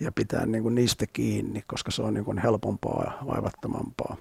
ja 0.00 0.12
pitää 0.12 0.46
niin 0.46 0.62
kuin 0.62 0.74
niistä 0.74 1.06
kiinni, 1.12 1.62
koska 1.66 1.90
se 1.90 2.02
on 2.02 2.14
niin 2.14 2.24
kuin 2.24 2.38
helpompaa 2.38 3.04
ja 3.04 3.26
vaivattomampaa. 3.26 4.16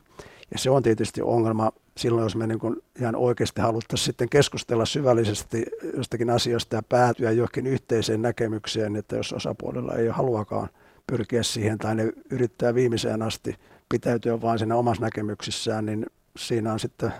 Ja 0.51 0.59
se 0.59 0.69
on 0.69 0.83
tietysti 0.83 1.21
ongelma 1.21 1.71
silloin, 1.97 2.23
jos 2.23 2.35
me 2.35 2.47
niin 2.47 2.59
kuin 2.59 2.75
ihan 2.99 3.15
oikeasti 3.15 3.61
haluttaisiin 3.61 4.05
sitten 4.05 4.29
keskustella 4.29 4.85
syvällisesti 4.85 5.65
jostakin 5.97 6.29
asiasta 6.29 6.75
ja 6.75 6.83
päätyä 6.83 7.31
johonkin 7.31 7.67
yhteiseen 7.67 8.21
näkemykseen, 8.21 8.95
että 8.95 9.15
jos 9.15 9.33
osapuolella 9.33 9.93
ei 9.93 10.07
haluakaan 10.07 10.69
pyrkiä 11.07 11.43
siihen 11.43 11.77
tai 11.77 11.95
ne 11.95 12.13
yrittää 12.29 12.75
viimeiseen 12.75 13.21
asti 13.21 13.55
pitäytyä 13.89 14.41
vain 14.41 14.59
siinä 14.59 14.75
omassa 14.75 15.03
näkemyksissään, 15.03 15.85
niin 15.85 16.05
siinä 16.37 16.73
on 16.73 16.79
sitten 16.79 17.13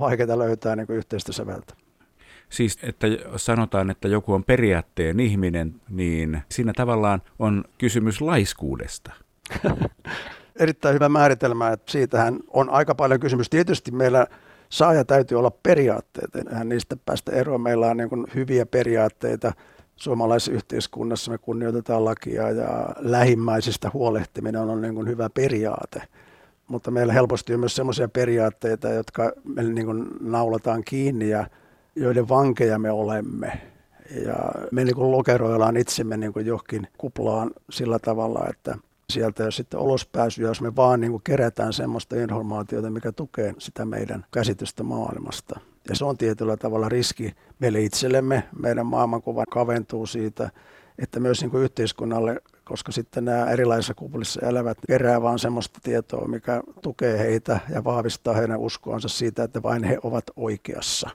vaikeaa 0.00 0.38
löytää 0.38 0.76
niin 0.76 0.86
kuin 0.86 0.96
yhteistä 0.96 1.32
säveltä. 1.32 1.74
Siis, 2.48 2.78
että 2.82 3.06
sanotaan, 3.36 3.90
että 3.90 4.08
joku 4.08 4.32
on 4.32 4.44
periaatteen 4.44 5.20
ihminen, 5.20 5.80
niin 5.88 6.42
siinä 6.50 6.72
tavallaan 6.76 7.22
on 7.38 7.64
kysymys 7.78 8.20
laiskuudesta. 8.20 9.12
Erittäin 10.60 10.94
hyvä 10.94 11.08
määritelmä, 11.08 11.72
että 11.72 11.92
siitähän 11.92 12.40
on 12.48 12.70
aika 12.70 12.94
paljon 12.94 13.20
kysymys. 13.20 13.50
Tietysti 13.50 13.90
meillä 13.90 14.26
saaja 14.68 15.04
täytyy 15.04 15.38
olla 15.38 15.50
periaatteet, 15.62 16.36
eihän 16.36 16.68
niistä 16.68 16.96
päästä 17.06 17.32
eroon. 17.32 17.60
Meillä 17.60 17.86
on 17.86 17.96
niin 17.96 18.26
hyviä 18.34 18.66
periaatteita. 18.66 19.52
Suomalaisessa 19.96 20.52
yhteiskunnassa 20.52 21.30
me 21.30 21.38
kunnioitetaan 21.38 22.04
lakia 22.04 22.50
ja 22.50 22.88
lähimmäisistä 22.98 23.90
huolehtiminen 23.94 24.60
on 24.60 24.80
niin 24.80 25.08
hyvä 25.08 25.30
periaate 25.30 26.02
mutta 26.70 26.90
meillä 26.90 27.12
helposti 27.12 27.54
on 27.54 27.60
myös 27.60 27.76
sellaisia 27.76 28.08
periaatteita, 28.08 28.88
jotka 28.88 29.32
me 29.44 29.62
niin 29.62 30.06
naulataan 30.20 30.84
kiinni 30.84 31.28
ja 31.28 31.46
joiden 31.96 32.28
vankeja 32.28 32.78
me 32.78 32.90
olemme. 32.90 33.60
Ja 34.24 34.36
me 34.72 34.84
niin 34.84 35.10
lokeroillaan 35.10 35.76
itsemme 35.76 36.16
niin 36.16 36.32
johonkin 36.44 36.88
kuplaan 36.98 37.50
sillä 37.70 37.98
tavalla, 37.98 38.46
että 38.50 38.76
sieltä 39.10 39.42
jos 39.42 39.56
sitten 39.56 39.80
ulospääsy, 39.80 40.42
jos 40.42 40.60
me 40.60 40.76
vaan 40.76 41.00
niin 41.00 41.10
kuin 41.10 41.22
kerätään 41.22 41.72
semmoista 41.72 42.16
informaatiota, 42.16 42.90
mikä 42.90 43.12
tukee 43.12 43.54
sitä 43.58 43.84
meidän 43.84 44.24
käsitystä 44.32 44.82
maailmasta. 44.82 45.60
Ja 45.88 45.96
se 45.96 46.04
on 46.04 46.18
tietyllä 46.18 46.56
tavalla 46.56 46.88
riski 46.88 47.34
meille 47.58 47.80
itsellemme, 47.80 48.42
meidän 48.58 48.86
maailmankuva 48.86 49.44
kaventuu 49.46 50.06
siitä, 50.06 50.50
että 50.98 51.20
myös 51.20 51.40
niin 51.40 51.50
kuin 51.50 51.62
yhteiskunnalle, 51.62 52.40
koska 52.64 52.92
sitten 52.92 53.24
nämä 53.24 53.50
erilaisissa 53.50 53.94
kuplissa 53.94 54.46
elävät 54.46 54.78
kerää 54.86 55.22
vaan 55.22 55.38
semmoista 55.38 55.80
tietoa, 55.82 56.28
mikä 56.28 56.62
tukee 56.82 57.18
heitä 57.18 57.60
ja 57.74 57.84
vahvistaa 57.84 58.34
heidän 58.34 58.58
uskoansa 58.58 59.08
siitä, 59.08 59.42
että 59.42 59.62
vain 59.62 59.84
he 59.84 59.98
ovat 60.02 60.24
oikeassa 60.36 61.10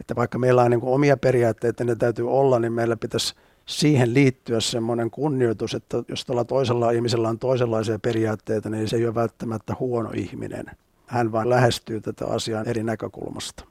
että 0.00 0.16
vaikka 0.16 0.38
meillä 0.38 0.62
on 0.62 0.70
niin 0.70 0.80
kuin 0.80 0.92
omia 0.92 1.16
periaatteita, 1.16 1.84
ne 1.84 1.96
täytyy 1.96 2.30
olla, 2.30 2.58
niin 2.58 2.72
meillä 2.72 2.96
pitäisi 2.96 3.34
siihen 3.70 4.14
liittyä 4.14 4.60
semmoinen 4.60 5.10
kunnioitus, 5.10 5.74
että 5.74 6.02
jos 6.08 6.24
tuolla 6.24 6.44
toisella 6.44 6.90
ihmisellä 6.90 7.28
on 7.28 7.38
toisenlaisia 7.38 7.98
periaatteita, 7.98 8.70
niin 8.70 8.88
se 8.88 8.96
ei 8.96 9.06
ole 9.06 9.14
välttämättä 9.14 9.76
huono 9.80 10.10
ihminen. 10.14 10.66
Hän 11.06 11.32
vain 11.32 11.50
lähestyy 11.50 12.00
tätä 12.00 12.26
asiaa 12.26 12.64
eri 12.64 12.82
näkökulmasta. 12.82 13.64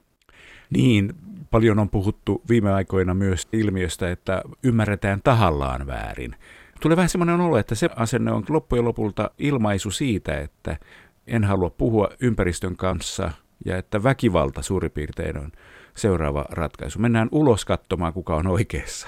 Niin, 0.69 1.13
paljon 1.51 1.79
on 1.79 1.89
puhuttu 1.89 2.41
viime 2.49 2.73
aikoina 2.73 3.13
myös 3.13 3.47
ilmiöstä, 3.53 4.11
että 4.11 4.43
ymmärretään 4.63 5.21
tahallaan 5.23 5.87
väärin. 5.87 6.35
Tulee 6.81 6.97
vähän 6.97 7.09
semmoinen 7.09 7.41
olo, 7.41 7.57
että 7.57 7.75
se 7.75 7.89
asenne 7.95 8.31
on 8.31 8.43
loppujen 8.49 8.85
lopulta 8.85 9.31
ilmaisu 9.37 9.91
siitä, 9.91 10.39
että 10.39 10.77
en 11.27 11.43
halua 11.43 11.69
puhua 11.69 12.09
ympäristön 12.19 12.75
kanssa 12.75 13.31
ja 13.65 13.77
että 13.77 14.03
väkivalta 14.03 14.61
suurin 14.61 14.91
piirtein 14.91 15.37
on 15.37 15.51
seuraava 15.95 16.45
ratkaisu. 16.49 16.99
Mennään 16.99 17.29
ulos 17.31 17.65
katsomaan, 17.65 18.13
kuka 18.13 18.35
on 18.35 18.47
oikeassa. 18.47 19.07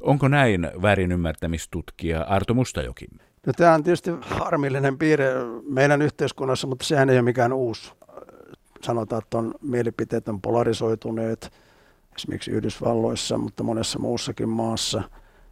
Onko 0.00 0.28
näin 0.28 0.70
väärinymmärtämistutkija 0.82 2.22
Arto 2.22 2.54
Mustajoki? 2.54 3.06
No, 3.46 3.52
tämä 3.52 3.74
on 3.74 3.82
tietysti 3.82 4.10
harmillinen 4.20 4.98
piirre 4.98 5.32
meidän 5.68 6.02
yhteiskunnassa, 6.02 6.66
mutta 6.66 6.84
sehän 6.84 7.10
ei 7.10 7.16
ole 7.16 7.22
mikään 7.22 7.52
uusi. 7.52 7.92
Sanotaan, 8.82 9.22
että 9.22 9.38
on 9.38 9.54
mielipiteet 9.62 10.28
on 10.28 10.40
polarisoituneet 10.40 11.52
esimerkiksi 12.16 12.50
Yhdysvalloissa, 12.50 13.38
mutta 13.38 13.62
monessa 13.62 13.98
muussakin 13.98 14.48
maassa, 14.48 15.02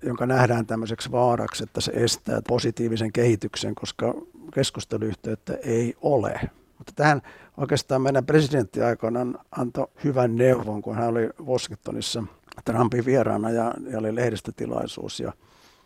jonka 0.03 0.27
nähdään 0.27 0.67
tämmöiseksi 0.67 1.12
vaaraksi, 1.12 1.62
että 1.65 1.81
se 1.81 1.93
estää 1.95 2.41
positiivisen 2.49 3.12
kehityksen, 3.12 3.75
koska 3.75 4.15
keskusteluyhteyttä 4.55 5.59
ei 5.62 5.95
ole. 6.03 6.41
Mutta 6.79 6.93
tähän 6.97 7.23
oikeastaan 7.57 8.03
meidän 8.03 8.27
presidentti 8.27 8.83
aikanaan 8.83 9.39
antoi 9.50 9.87
hyvän 10.05 10.37
neuvon, 10.37 10.83
kun 10.83 10.97
hän 10.97 11.09
oli 11.09 11.31
Washingtonissa 11.47 12.25
Trumpin 12.64 13.04
vieraana 13.04 13.50
ja, 13.50 13.75
ja 13.90 13.99
oli 13.99 14.14
lehdistötilaisuus. 14.14 15.21
Ja 15.21 15.33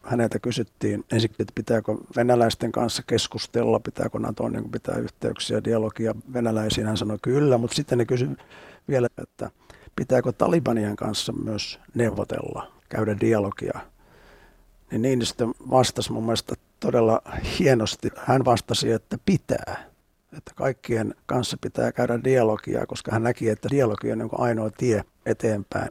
häneltä 0.03 0.39
kysyttiin 0.39 1.05
ensin, 1.13 1.31
että 1.31 1.53
pitääkö 1.55 1.95
venäläisten 2.17 2.73
kanssa 2.73 3.03
keskustella, 3.07 3.81
pitääkö 3.81 4.19
NATO 4.19 4.49
niin 4.49 4.71
pitää 4.71 4.97
yhteyksiä, 4.97 5.65
dialogia 5.65 6.15
venäläisiin. 6.33 6.87
Hän 6.87 6.97
sanoi 6.97 7.19
kyllä, 7.23 7.59
mutta 7.59 7.77
sitten 7.77 7.99
ne 7.99 8.05
kysyi 8.05 8.37
vielä, 8.89 9.09
että 9.19 9.51
pitääkö 9.97 10.33
Talibanien 10.33 10.97
kanssa 10.97 11.33
myös 11.33 11.81
neuvotella, 11.95 12.73
käydä 12.89 13.17
dialogia. 13.21 13.81
Niin 14.91 15.03
Niinistö 15.03 15.47
vastasi 15.71 16.13
mun 16.13 16.25
mielestä 16.25 16.55
todella 16.81 17.23
hienosti. 17.59 18.11
Hän 18.17 18.45
vastasi, 18.45 18.93
että 18.93 19.19
pitää 19.25 19.95
että 20.37 20.53
kaikkien 20.55 21.15
kanssa 21.27 21.57
pitää 21.61 21.93
käydä 21.93 22.25
dialogia, 22.25 22.87
koska 22.87 23.13
hän 23.13 23.23
näki, 23.23 23.49
että 23.49 23.69
dialogi 23.71 24.13
on 24.13 24.19
niin 24.19 24.31
ainoa 24.33 24.71
tie 24.71 25.05
eteenpäin. 25.27 25.89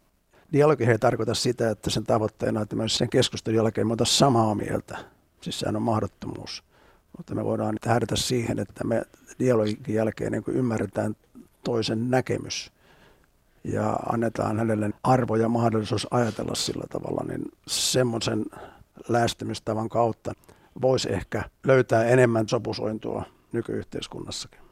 Dialogi 0.54 0.84
ei 0.84 1.00
tarkoita 1.00 1.34
sitä, 1.34 1.70
että 1.70 1.90
sen 1.90 2.04
tavoitteena, 2.04 2.62
että 2.62 2.76
myös 2.76 2.98
sen 2.98 3.10
keskustelun 3.10 3.58
jälkeen 3.58 3.88
me 3.88 3.96
samaa 4.04 4.56
mieltä. 4.56 4.98
Siis 5.42 5.60
sehän 5.60 5.76
on 5.76 5.82
mahdottomuus. 5.82 6.64
Mutta 7.18 7.36
me 7.36 7.46
voidaan 7.46 7.78
tähdätä 7.82 8.16
siihen, 8.16 8.60
että 8.60 8.84
me 8.84 9.02
dialogin 9.40 9.78
jälkeen 9.88 10.32
niin 10.32 10.44
ymmärretään 10.48 11.16
toisen 11.64 12.12
näkemys 12.12 12.72
ja 13.64 13.94
annetaan 13.94 14.58
hänelle 14.58 14.90
arvo 15.04 15.36
ja 15.36 15.50
mahdollisuus 15.50 16.08
ajatella 16.12 16.56
sillä 16.56 16.84
tavalla, 16.90 17.24
niin 17.28 17.42
semmoisen 17.68 18.46
lähestymistavan 19.10 19.90
kautta 19.90 20.34
voisi 20.82 21.14
ehkä 21.14 21.44
löytää 21.64 22.04
enemmän 22.04 22.50
sopusointua 22.50 23.24
nykyyhteiskunnassakin. 23.52 24.63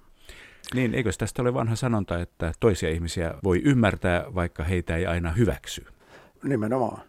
Niin, 0.74 0.94
eikö 0.94 1.12
tästä 1.18 1.42
ole 1.42 1.54
vanha 1.54 1.76
sanonta, 1.76 2.20
että 2.20 2.52
toisia 2.60 2.90
ihmisiä 2.90 3.34
voi 3.44 3.62
ymmärtää, 3.66 4.26
vaikka 4.36 4.64
heitä 4.64 4.96
ei 4.96 5.06
aina 5.06 5.32
hyväksy? 5.32 5.86
Nimenomaan. 6.44 7.02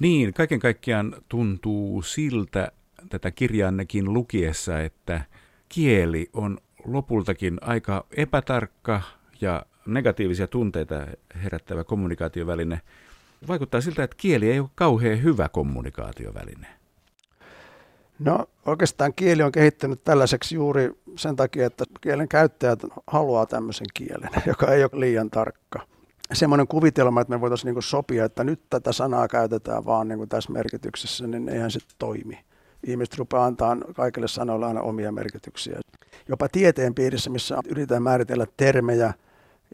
Niin, 0.00 0.34
kaiken 0.34 0.60
kaikkiaan 0.60 1.14
tuntuu 1.28 2.02
siltä 2.02 2.72
tätä 3.08 3.30
kirjannekin 3.30 4.12
lukiessa, 4.12 4.80
että 4.80 5.20
kieli 5.68 6.30
on 6.32 6.58
lopultakin 6.84 7.58
aika 7.60 8.06
epätarkka 8.16 9.02
ja 9.40 9.66
negatiivisia 9.86 10.46
tunteita 10.46 11.06
herättävä 11.42 11.84
kommunikaatioväline. 11.84 12.80
Vaikuttaa 13.48 13.80
siltä, 13.80 14.02
että 14.04 14.16
kieli 14.16 14.50
ei 14.50 14.60
ole 14.60 14.68
kauhean 14.74 15.22
hyvä 15.22 15.48
kommunikaatioväline. 15.48 16.79
No 18.20 18.46
oikeastaan 18.66 19.14
kieli 19.14 19.42
on 19.42 19.52
kehittynyt 19.52 20.04
tällaiseksi 20.04 20.54
juuri 20.54 20.90
sen 21.16 21.36
takia, 21.36 21.66
että 21.66 21.84
kielen 22.00 22.28
käyttäjät 22.28 22.78
haluaa 23.06 23.46
tämmöisen 23.46 23.86
kielen, 23.94 24.30
joka 24.46 24.72
ei 24.72 24.82
ole 24.82 24.90
liian 24.94 25.30
tarkka. 25.30 25.80
Semmoinen 26.32 26.66
kuvitelma, 26.66 27.20
että 27.20 27.30
me 27.30 27.40
voitaisiin 27.40 27.74
niin 27.74 27.82
sopia, 27.82 28.24
että 28.24 28.44
nyt 28.44 28.60
tätä 28.70 28.92
sanaa 28.92 29.28
käytetään 29.28 29.84
vaan 29.84 30.08
niin 30.08 30.28
tässä 30.28 30.52
merkityksessä, 30.52 31.26
niin 31.26 31.48
eihän 31.48 31.70
se 31.70 31.80
toimi. 31.98 32.38
Ihmiset 32.86 33.18
rupeaa 33.18 33.44
antaa 33.44 33.76
kaikille 33.94 34.28
sanoille 34.28 34.66
aina 34.66 34.80
omia 34.80 35.12
merkityksiä. 35.12 35.80
Jopa 36.28 36.48
tieteen 36.48 36.94
piirissä, 36.94 37.30
missä 37.30 37.58
yritetään 37.68 38.02
määritellä 38.02 38.46
termejä 38.56 39.14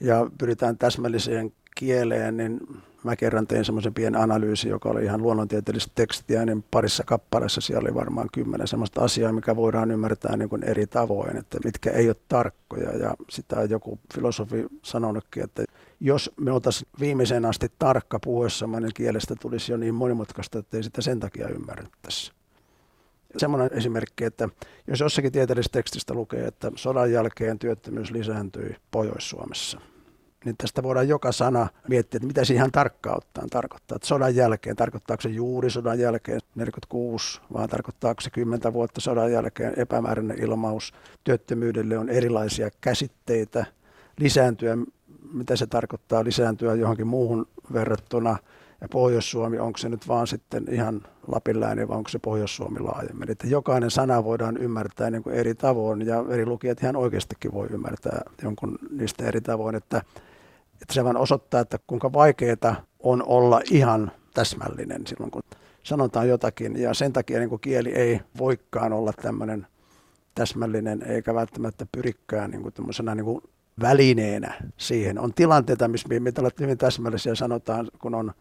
ja 0.00 0.30
pyritään 0.38 0.78
täsmälliseen 0.78 1.52
kieleen, 1.76 2.36
niin 2.36 2.60
mä 3.04 3.16
kerran 3.16 3.46
tein 3.46 3.64
semmoisen 3.64 3.94
pienen 3.94 4.20
analyysin, 4.20 4.70
joka 4.70 4.88
oli 4.88 5.04
ihan 5.04 5.22
luonnontieteellistä 5.22 5.92
tekstiä, 5.94 6.46
niin 6.46 6.64
parissa 6.70 7.04
kappaleessa 7.04 7.60
siellä 7.60 7.86
oli 7.86 7.94
varmaan 7.94 8.28
kymmenen 8.32 8.68
semmoista 8.68 9.00
asiaa, 9.00 9.32
mikä 9.32 9.56
voidaan 9.56 9.90
ymmärtää 9.90 10.36
niin 10.36 10.48
kuin 10.48 10.64
eri 10.64 10.86
tavoin, 10.86 11.36
että 11.36 11.58
mitkä 11.64 11.90
ei 11.90 12.08
ole 12.08 12.16
tarkkoja. 12.28 12.96
Ja 12.96 13.14
sitä 13.30 13.62
joku 13.62 13.98
filosofi 14.14 14.66
sanonutkin, 14.82 15.44
että 15.44 15.64
jos 16.00 16.30
me 16.40 16.52
oltaisiin 16.52 16.88
viimeiseen 17.00 17.44
asti 17.44 17.72
tarkka 17.78 18.18
puhuessamme, 18.20 18.80
niin 18.80 18.94
kielestä 18.94 19.34
tulisi 19.40 19.72
jo 19.72 19.78
niin 19.78 19.94
monimutkaista, 19.94 20.58
että 20.58 20.76
ei 20.76 20.82
sitä 20.82 21.02
sen 21.02 21.20
takia 21.20 21.48
ymmärrettäisi. 21.48 22.32
Semmoinen 23.36 23.70
esimerkki, 23.72 24.24
että 24.24 24.48
jos 24.86 25.00
jossakin 25.00 25.32
tieteellisestä 25.32 25.78
tekstistä 25.78 26.14
lukee, 26.14 26.46
että 26.46 26.72
sodan 26.74 27.12
jälkeen 27.12 27.58
työttömyys 27.58 28.10
lisääntyi 28.10 28.76
Pohjois-Suomessa– 28.90 29.80
niin 30.46 30.56
tästä 30.56 30.82
voidaan 30.82 31.08
joka 31.08 31.32
sana 31.32 31.68
miettiä, 31.88 32.18
että 32.18 32.26
mitä 32.26 32.44
se 32.44 32.54
ihan 32.54 32.72
tarkkaan 32.72 33.16
ottaen 33.16 33.50
tarkoittaa. 33.50 33.96
Että 33.96 34.08
sodan 34.08 34.36
jälkeen, 34.36 34.76
tarkoittaako 34.76 35.20
se 35.20 35.28
juuri 35.28 35.70
sodan 35.70 35.98
jälkeen 35.98 36.40
46, 36.54 37.40
vaan 37.52 37.68
tarkoittaako 37.68 38.20
se 38.20 38.30
10 38.30 38.72
vuotta 38.72 39.00
sodan 39.00 39.32
jälkeen 39.32 39.72
epämääräinen 39.76 40.42
ilmaus. 40.42 40.92
Työttömyydelle 41.24 41.98
on 41.98 42.08
erilaisia 42.08 42.70
käsitteitä. 42.80 43.66
Lisääntyä, 44.18 44.78
mitä 45.32 45.56
se 45.56 45.66
tarkoittaa 45.66 46.24
lisääntyä 46.24 46.74
johonkin 46.74 47.06
muuhun 47.06 47.46
verrattuna. 47.72 48.36
Ja 48.80 48.88
Pohjois-Suomi, 48.88 49.58
onko 49.58 49.78
se 49.78 49.88
nyt 49.88 50.08
vaan 50.08 50.26
sitten 50.26 50.64
ihan 50.70 51.02
Lapinlääni 51.26 51.88
vai 51.88 51.96
onko 51.96 52.08
se 52.08 52.18
Pohjois-Suomi 52.18 52.80
laajemmin. 52.80 53.30
Että 53.30 53.46
jokainen 53.46 53.90
sana 53.90 54.24
voidaan 54.24 54.56
ymmärtää 54.56 55.10
niin 55.10 55.22
kuin 55.22 55.34
eri 55.34 55.54
tavoin 55.54 56.06
ja 56.06 56.24
eri 56.28 56.46
lukijat 56.46 56.82
ihan 56.82 56.96
oikeastikin 56.96 57.52
voi 57.52 57.66
ymmärtää 57.70 58.22
jonkun 58.42 58.78
niistä 58.90 59.24
eri 59.24 59.40
tavoin. 59.40 59.74
Että 59.74 60.02
että 60.82 60.94
se 60.94 61.04
vaan 61.04 61.16
osoittaa, 61.16 61.60
että 61.60 61.78
kuinka 61.86 62.12
vaikeaa 62.12 62.82
on 63.00 63.22
olla 63.26 63.60
ihan 63.70 64.10
täsmällinen 64.34 65.06
silloin, 65.06 65.30
kun 65.30 65.42
sanotaan 65.82 66.28
jotakin. 66.28 66.76
Ja 66.76 66.94
sen 66.94 67.12
takia 67.12 67.38
niin 67.38 67.48
kuin 67.48 67.60
kieli 67.60 67.92
ei 67.92 68.20
voikaan 68.38 68.92
olla 68.92 69.12
tämmöinen 69.12 69.66
täsmällinen, 70.34 71.02
eikä 71.02 71.34
välttämättä 71.34 71.86
pyrikään 71.92 72.50
niin 72.50 72.62
kuin 72.62 72.74
niin 73.14 73.24
kuin 73.24 73.42
välineenä 73.80 74.54
siihen. 74.76 75.18
On 75.18 75.34
tilanteita, 75.34 75.88
missä 75.88 76.08
me 76.08 76.32
ollaan 76.38 76.52
hyvin 76.60 76.78
täsmällisiä 76.78 77.34
sanotaan, 77.34 77.88
kun 77.98 78.14
on 78.14 78.32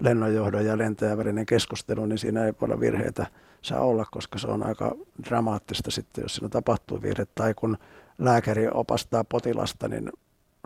lennonjohdon 0.00 0.66
ja 0.66 0.78
lentäjän 0.78 1.18
välinen 1.18 1.46
keskustelu, 1.46 2.06
niin 2.06 2.18
siinä 2.18 2.44
ei 2.44 2.52
paljon 2.52 2.80
virheitä 2.80 3.26
saa 3.62 3.80
olla, 3.80 4.04
koska 4.10 4.38
se 4.38 4.46
on 4.46 4.66
aika 4.66 4.94
dramaattista 5.24 5.90
sitten, 5.90 6.22
jos 6.22 6.34
siinä 6.34 6.48
tapahtuu 6.48 7.02
virhe. 7.02 7.26
Tai 7.34 7.54
kun 7.54 7.78
lääkäri 8.18 8.68
opastaa 8.74 9.24
potilasta, 9.24 9.88
niin 9.88 10.12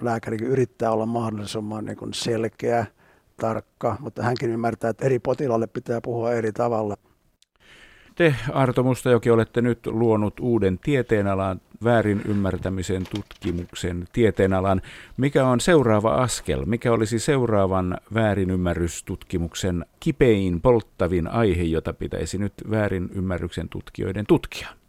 lääkärikin 0.02 0.46
yrittää 0.46 0.90
olla 0.90 1.06
mahdollisimman 1.06 1.84
niin 1.84 1.96
kuin 1.96 2.14
selkeä, 2.14 2.86
tarkka, 3.36 3.96
mutta 4.00 4.22
hänkin 4.22 4.50
ymmärtää, 4.50 4.90
että 4.90 5.06
eri 5.06 5.18
potilaalle 5.18 5.66
pitää 5.66 6.00
puhua 6.00 6.32
eri 6.32 6.52
tavalla. 6.52 6.96
Te, 8.14 8.34
Arto 8.52 8.82
Mustajoki, 8.82 9.30
olette 9.30 9.62
nyt 9.62 9.86
luonut 9.86 10.40
uuden 10.40 10.78
tieteenalan, 10.78 11.60
väärin 11.84 12.22
ymmärtämisen 12.28 13.02
tutkimuksen 13.14 14.04
tieteenalan. 14.12 14.82
Mikä 15.16 15.46
on 15.46 15.60
seuraava 15.60 16.14
askel? 16.14 16.64
Mikä 16.64 16.92
olisi 16.92 17.18
seuraavan 17.18 17.98
väärinymmärrystutkimuksen 18.14 19.84
kipein, 20.00 20.60
polttavin 20.60 21.28
aihe, 21.28 21.62
jota 21.62 21.92
pitäisi 21.92 22.38
nyt 22.38 22.52
väärinymmärryksen 22.70 23.68
tutkijoiden 23.68 24.26
tutkia? 24.26 24.79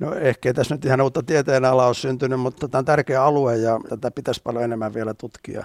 No 0.00 0.14
ehkä 0.14 0.54
tässä 0.54 0.74
nyt 0.74 0.84
ihan 0.84 1.00
uutta 1.00 1.22
tieteenalaa 1.22 1.86
ole 1.86 1.94
syntynyt, 1.94 2.40
mutta 2.40 2.68
tämä 2.68 2.78
on 2.78 2.84
tärkeä 2.84 3.24
alue 3.24 3.56
ja 3.56 3.80
tätä 3.88 4.10
pitäisi 4.10 4.40
paljon 4.44 4.64
enemmän 4.64 4.94
vielä 4.94 5.14
tutkia. 5.14 5.64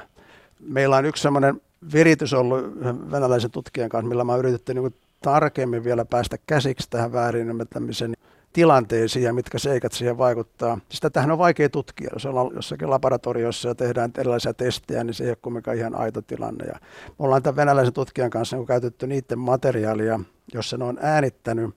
Meillä 0.59 0.97
on 0.97 1.05
yksi 1.05 1.23
sellainen 1.23 1.61
viritys 1.93 2.33
ollut 2.33 2.59
venäläisen 3.11 3.51
tutkijan 3.51 3.89
kanssa, 3.89 4.09
millä 4.09 4.23
mä 4.23 4.35
yritetty 4.35 4.73
niin 4.73 4.95
tarkemmin 5.21 5.83
vielä 5.83 6.05
päästä 6.05 6.37
käsiksi 6.47 6.89
tähän 6.89 7.13
väärinymmärtämisen 7.13 8.13
tilanteisiin 8.53 9.25
ja 9.25 9.33
mitkä 9.33 9.59
seikat 9.59 9.91
siihen 9.91 10.17
vaikuttaa. 10.17 10.79
Sitä 10.89 11.09
tähän 11.09 11.31
on 11.31 11.37
vaikea 11.37 11.69
tutkia. 11.69 12.09
Jos 12.13 12.25
ollaan 12.25 12.51
jossakin 12.55 12.89
laboratoriossa 12.89 13.67
ja 13.67 13.75
tehdään 13.75 14.11
erilaisia 14.17 14.53
testejä, 14.53 15.03
niin 15.03 15.13
se 15.13 15.23
ei 15.23 15.29
ole 15.29 15.37
kuitenkaan 15.41 15.77
ihan 15.77 15.95
aito 15.95 16.21
tilanne. 16.21 16.65
Ja 16.65 16.79
me 17.07 17.15
ollaan 17.19 17.43
tämän 17.43 17.55
venäläisen 17.55 17.93
tutkijan 17.93 18.29
kanssa 18.29 18.57
niin 18.57 18.67
käytetty 18.67 19.07
niiden 19.07 19.39
materiaalia, 19.39 20.19
jossa 20.53 20.77
ne 20.77 20.83
on 20.83 20.97
äänittänyt 21.01 21.75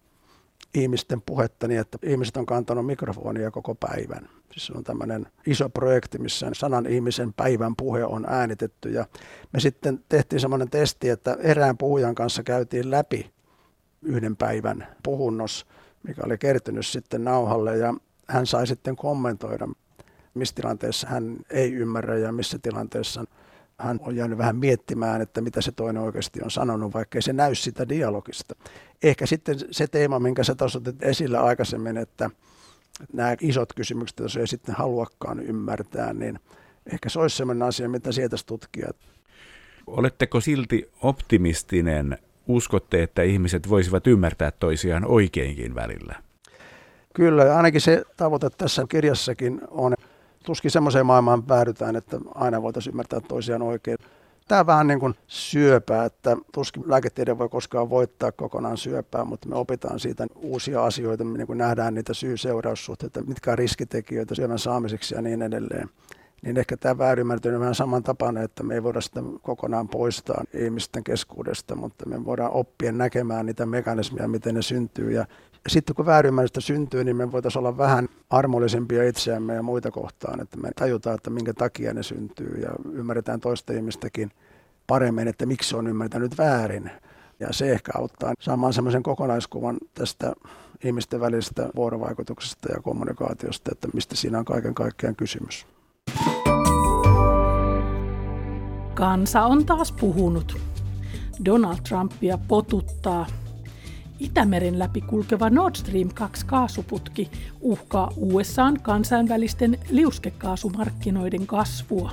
ihmisten 0.74 1.22
puhetta 1.22 1.68
niin, 1.68 1.80
että 1.80 1.98
ihmiset 2.02 2.36
on 2.36 2.46
kantanut 2.46 2.86
mikrofonia 2.86 3.50
koko 3.50 3.74
päivän. 3.74 4.28
Siis 4.52 4.66
se 4.66 4.72
on 4.76 4.84
tämmöinen 4.84 5.26
iso 5.46 5.68
projekti, 5.68 6.18
missä 6.18 6.50
sanan 6.52 6.86
ihmisen 6.86 7.32
päivän 7.32 7.76
puhe 7.76 8.04
on 8.04 8.26
äänitetty. 8.28 8.90
Ja 8.90 9.06
me 9.52 9.60
sitten 9.60 10.04
tehtiin 10.08 10.40
semmoinen 10.40 10.70
testi, 10.70 11.08
että 11.08 11.36
erään 11.40 11.78
puhujan 11.78 12.14
kanssa 12.14 12.42
käytiin 12.42 12.90
läpi 12.90 13.30
yhden 14.02 14.36
päivän 14.36 14.86
puhunnos, 15.02 15.66
mikä 16.02 16.22
oli 16.24 16.38
kertynyt 16.38 16.86
sitten 16.86 17.24
nauhalle. 17.24 17.76
Ja 17.76 17.94
hän 18.28 18.46
sai 18.46 18.66
sitten 18.66 18.96
kommentoida, 18.96 19.68
missä 20.34 20.54
tilanteessa 20.54 21.08
hän 21.08 21.36
ei 21.50 21.72
ymmärrä 21.72 22.18
ja 22.18 22.32
missä 22.32 22.58
tilanteessa 22.58 23.24
hän 23.78 24.00
on 24.02 24.16
jäänyt 24.16 24.38
vähän 24.38 24.56
miettimään, 24.56 25.20
että 25.20 25.40
mitä 25.40 25.60
se 25.60 25.72
toinen 25.72 26.02
oikeasti 26.02 26.40
on 26.42 26.50
sanonut, 26.50 26.94
vaikka 26.94 27.18
ei 27.18 27.22
se 27.22 27.32
näy 27.32 27.54
sitä 27.54 27.88
dialogista. 27.88 28.54
Ehkä 29.02 29.26
sitten 29.26 29.56
se 29.70 29.86
teema, 29.86 30.18
minkä 30.18 30.44
sä 30.44 30.54
tuossa 30.54 30.78
otit 30.78 31.02
esillä 31.02 31.42
aikaisemmin, 31.42 31.96
että 31.96 32.30
nämä 33.12 33.36
isot 33.40 33.72
kysymykset, 33.72 34.18
jos 34.18 34.36
ei 34.36 34.46
sitten 34.46 34.74
haluakaan 34.74 35.40
ymmärtää, 35.40 36.14
niin 36.14 36.40
ehkä 36.92 37.08
se 37.08 37.20
olisi 37.20 37.36
sellainen 37.36 37.68
asia, 37.68 37.88
mitä 37.88 38.12
sieltä 38.12 38.36
tutkia. 38.46 38.90
Oletteko 39.86 40.40
silti 40.40 40.90
optimistinen? 41.02 42.18
Uskotte, 42.46 43.02
että 43.02 43.22
ihmiset 43.22 43.68
voisivat 43.68 44.06
ymmärtää 44.06 44.50
toisiaan 44.50 45.04
oikeinkin 45.04 45.74
välillä? 45.74 46.14
Kyllä, 47.14 47.56
ainakin 47.56 47.80
se 47.80 48.04
tavoite 48.16 48.50
tässä 48.50 48.84
kirjassakin 48.88 49.60
on 49.68 49.94
tuskin 50.48 50.70
semmoiseen 50.70 51.06
maailmaan 51.06 51.42
päädytään, 51.42 51.96
että 51.96 52.18
aina 52.34 52.62
voitaisiin 52.62 52.92
ymmärtää 52.92 53.20
toisiaan 53.20 53.62
oikein. 53.62 53.98
Tämä 54.48 54.60
on 54.60 54.66
vähän 54.66 54.86
niin 54.86 55.00
kuin 55.00 55.14
syöpää, 55.26 56.04
että 56.04 56.36
tuskin 56.52 56.82
lääketiede 56.86 57.38
voi 57.38 57.48
koskaan 57.48 57.90
voittaa 57.90 58.32
kokonaan 58.32 58.76
syöpää, 58.76 59.24
mutta 59.24 59.48
me 59.48 59.56
opitaan 59.56 60.00
siitä 60.00 60.26
uusia 60.36 60.84
asioita, 60.84 61.24
niin 61.24 61.46
kuin 61.46 61.58
nähdään 61.58 61.94
niitä 61.94 62.14
syy-seuraussuhteita, 62.14 63.22
mitkä 63.22 63.52
on 63.52 63.58
riskitekijöitä 63.58 64.34
syövän 64.34 64.58
saamiseksi 64.58 65.14
ja 65.14 65.22
niin 65.22 65.42
edelleen. 65.42 65.88
Niin 66.42 66.56
ehkä 66.56 66.76
tämä 66.76 66.98
väärimmärtyminen 66.98 67.56
on 67.56 67.60
vähän 67.60 67.74
samantapainen, 67.74 68.42
että 68.42 68.62
me 68.62 68.74
ei 68.74 68.82
voida 68.82 69.00
sitä 69.00 69.20
kokonaan 69.42 69.88
poistaa 69.88 70.44
ihmisten 70.54 71.04
keskuudesta, 71.04 71.74
mutta 71.74 72.08
me 72.08 72.24
voidaan 72.24 72.52
oppia 72.52 72.92
näkemään 72.92 73.46
niitä 73.46 73.66
mekanismeja, 73.66 74.28
miten 74.28 74.54
ne 74.54 74.62
syntyy 74.62 75.12
ja 75.12 75.26
sitten 75.68 75.96
kun 75.96 76.06
väärimmärrystä 76.06 76.60
syntyy, 76.60 77.04
niin 77.04 77.16
me 77.16 77.32
voitaisiin 77.32 77.60
olla 77.60 77.78
vähän 77.78 78.08
armollisempia 78.30 79.08
itseämme 79.08 79.54
ja 79.54 79.62
muita 79.62 79.90
kohtaan, 79.90 80.40
että 80.40 80.56
me 80.56 80.70
tajutaan, 80.76 81.14
että 81.14 81.30
minkä 81.30 81.54
takia 81.54 81.94
ne 81.94 82.02
syntyy 82.02 82.60
ja 82.62 82.70
ymmärretään 82.92 83.40
toista 83.40 83.72
ihmistäkin 83.72 84.30
paremmin, 84.86 85.28
että 85.28 85.46
miksi 85.46 85.76
on 85.76 85.86
ymmärtänyt 85.86 86.38
väärin. 86.38 86.90
Ja 87.40 87.52
se 87.52 87.72
ehkä 87.72 87.92
auttaa 87.94 88.34
saamaan 88.40 88.72
semmoisen 88.72 89.02
kokonaiskuvan 89.02 89.78
tästä 89.94 90.32
ihmisten 90.84 91.20
välisestä 91.20 91.68
vuorovaikutuksesta 91.76 92.72
ja 92.72 92.80
kommunikaatiosta, 92.80 93.70
että 93.72 93.88
mistä 93.94 94.16
siinä 94.16 94.38
on 94.38 94.44
kaiken 94.44 94.74
kaikkiaan 94.74 95.16
kysymys. 95.16 95.66
Kansa 98.94 99.44
on 99.44 99.66
taas 99.66 99.92
puhunut. 99.92 100.56
Donald 101.44 101.78
Trumpia 101.88 102.38
potuttaa 102.48 103.26
Itämeren 104.18 104.78
läpi 104.78 105.00
kulkeva 105.00 105.50
Nord 105.50 105.74
Stream 105.74 106.08
2 106.14 106.46
kaasuputki 106.46 107.30
uhkaa 107.60 108.12
USAn 108.16 108.80
kansainvälisten 108.82 109.78
liuskekaasumarkkinoiden 109.90 111.46
kasvua. 111.46 112.12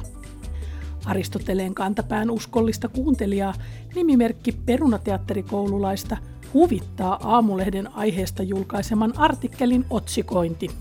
Aristoteleen 1.06 1.76
kantapään 1.76 2.30
uskollista 2.30 2.88
kuuntelijaa 2.88 3.54
nimimerkki 3.96 4.52
perunateatterikoululaista 4.52 6.18
huvittaa 6.54 7.20
aamulehden 7.24 7.94
aiheesta 7.94 8.44
julkaiseman 8.44 9.18
artikkelin 9.18 9.86
otsikointi. 9.90 10.72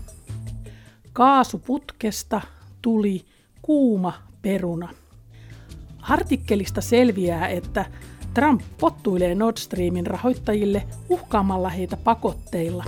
Kaasuputkesta 1.13 2.41
tuli 2.85 3.25
kuuma 3.61 4.13
peruna. 4.41 4.89
Artikkelista 6.01 6.81
selviää, 6.81 7.47
että 7.47 7.85
Trump 8.33 8.61
pottuilee 8.79 9.35
Nord 9.35 9.57
Streamin 9.57 10.07
rahoittajille 10.07 10.83
uhkaamalla 11.09 11.69
heitä 11.69 11.97
pakotteilla. 11.97 12.85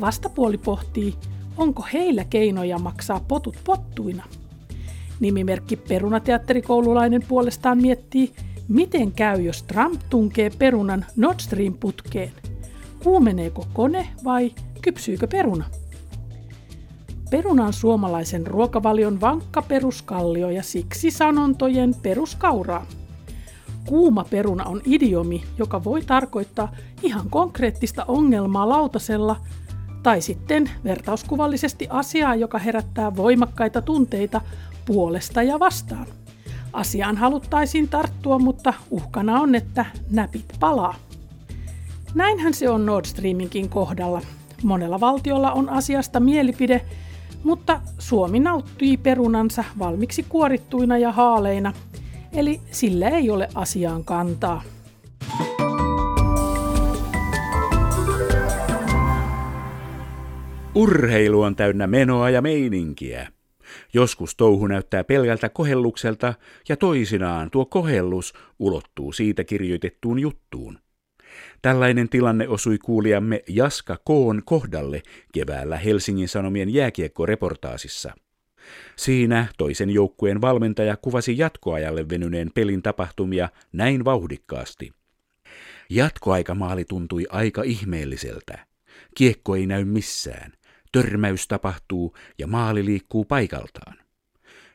Vastapuoli 0.00 0.58
pohtii, 0.58 1.14
onko 1.56 1.86
heillä 1.92 2.24
keinoja 2.24 2.78
maksaa 2.78 3.20
potut 3.28 3.56
pottuina. 3.64 4.24
Nimimerkki 5.20 5.76
perunateatterikoululainen 5.76 7.24
puolestaan 7.28 7.78
miettii, 7.78 8.32
miten 8.68 9.12
käy, 9.12 9.42
jos 9.42 9.62
Trump 9.62 10.00
tunkee 10.10 10.50
perunan 10.58 11.04
Nord 11.16 11.40
Stream-putkeen. 11.40 12.32
Kuumeneeko 13.02 13.66
kone 13.72 14.08
vai 14.24 14.54
kypsyykö 14.82 15.26
peruna? 15.26 15.64
Perunan 17.30 17.72
suomalaisen 17.72 18.46
ruokavalion 18.46 19.20
vankka 19.20 19.62
peruskallio 19.62 20.50
ja 20.50 20.62
siksi 20.62 21.10
sanontojen 21.10 21.94
peruskauraa. 22.02 22.86
Kuuma 23.84 24.24
peruna 24.30 24.64
on 24.64 24.80
idiomi, 24.84 25.44
joka 25.58 25.84
voi 25.84 26.02
tarkoittaa 26.02 26.72
ihan 27.02 27.30
konkreettista 27.30 28.04
ongelmaa 28.08 28.68
lautasella 28.68 29.36
tai 30.02 30.20
sitten 30.20 30.70
vertauskuvallisesti 30.84 31.86
asiaa, 31.90 32.34
joka 32.34 32.58
herättää 32.58 33.16
voimakkaita 33.16 33.82
tunteita 33.82 34.40
puolesta 34.86 35.42
ja 35.42 35.58
vastaan. 35.58 36.06
Asiaan 36.72 37.16
haluttaisiin 37.16 37.88
tarttua, 37.88 38.38
mutta 38.38 38.74
uhkana 38.90 39.40
on, 39.40 39.54
että 39.54 39.86
näpit 40.10 40.52
palaa. 40.60 40.94
Näinhän 42.14 42.54
se 42.54 42.70
on 42.70 42.86
Nord 42.86 43.04
Streaminkin 43.04 43.68
kohdalla. 43.68 44.20
Monella 44.62 45.00
valtiolla 45.00 45.52
on 45.52 45.68
asiasta 45.68 46.20
mielipide, 46.20 46.84
mutta 47.44 47.80
Suomi 47.98 48.40
nauttii 48.40 48.96
perunansa 48.96 49.64
valmiiksi 49.78 50.22
kuorittuina 50.28 50.98
ja 50.98 51.12
haaleina, 51.12 51.72
eli 52.32 52.60
sillä 52.70 53.08
ei 53.08 53.30
ole 53.30 53.48
asiaan 53.54 54.04
kantaa. 54.04 54.62
Urheilu 60.74 61.42
on 61.42 61.56
täynnä 61.56 61.86
menoa 61.86 62.30
ja 62.30 62.42
meininkiä. 62.42 63.28
Joskus 63.94 64.36
touhu 64.36 64.66
näyttää 64.66 65.04
pelkältä 65.04 65.48
kohellukselta 65.48 66.34
ja 66.68 66.76
toisinaan 66.76 67.50
tuo 67.50 67.66
kohellus 67.66 68.34
ulottuu 68.58 69.12
siitä 69.12 69.44
kirjoitettuun 69.44 70.18
juttuun. 70.18 70.78
Tällainen 71.62 72.08
tilanne 72.08 72.48
osui 72.48 72.78
kuulijamme 72.78 73.42
Jaska 73.48 73.98
Koon 74.04 74.42
kohdalle 74.44 75.02
keväällä 75.32 75.76
Helsingin 75.76 76.28
Sanomien 76.28 76.74
jääkiekkoreportaasissa. 76.74 78.12
Siinä 78.96 79.46
toisen 79.58 79.90
joukkueen 79.90 80.40
valmentaja 80.40 80.96
kuvasi 80.96 81.38
jatkoajalle 81.38 82.08
venyneen 82.08 82.50
pelin 82.54 82.82
tapahtumia 82.82 83.48
näin 83.72 84.04
vauhdikkaasti. 84.04 84.92
Jatkoaikamaali 85.90 86.84
tuntui 86.84 87.26
aika 87.30 87.62
ihmeelliseltä. 87.62 88.66
Kiekko 89.14 89.56
ei 89.56 89.66
näy 89.66 89.84
missään. 89.84 90.52
Törmäys 90.92 91.48
tapahtuu 91.48 92.16
ja 92.38 92.46
maali 92.46 92.84
liikkuu 92.84 93.24
paikaltaan. 93.24 93.98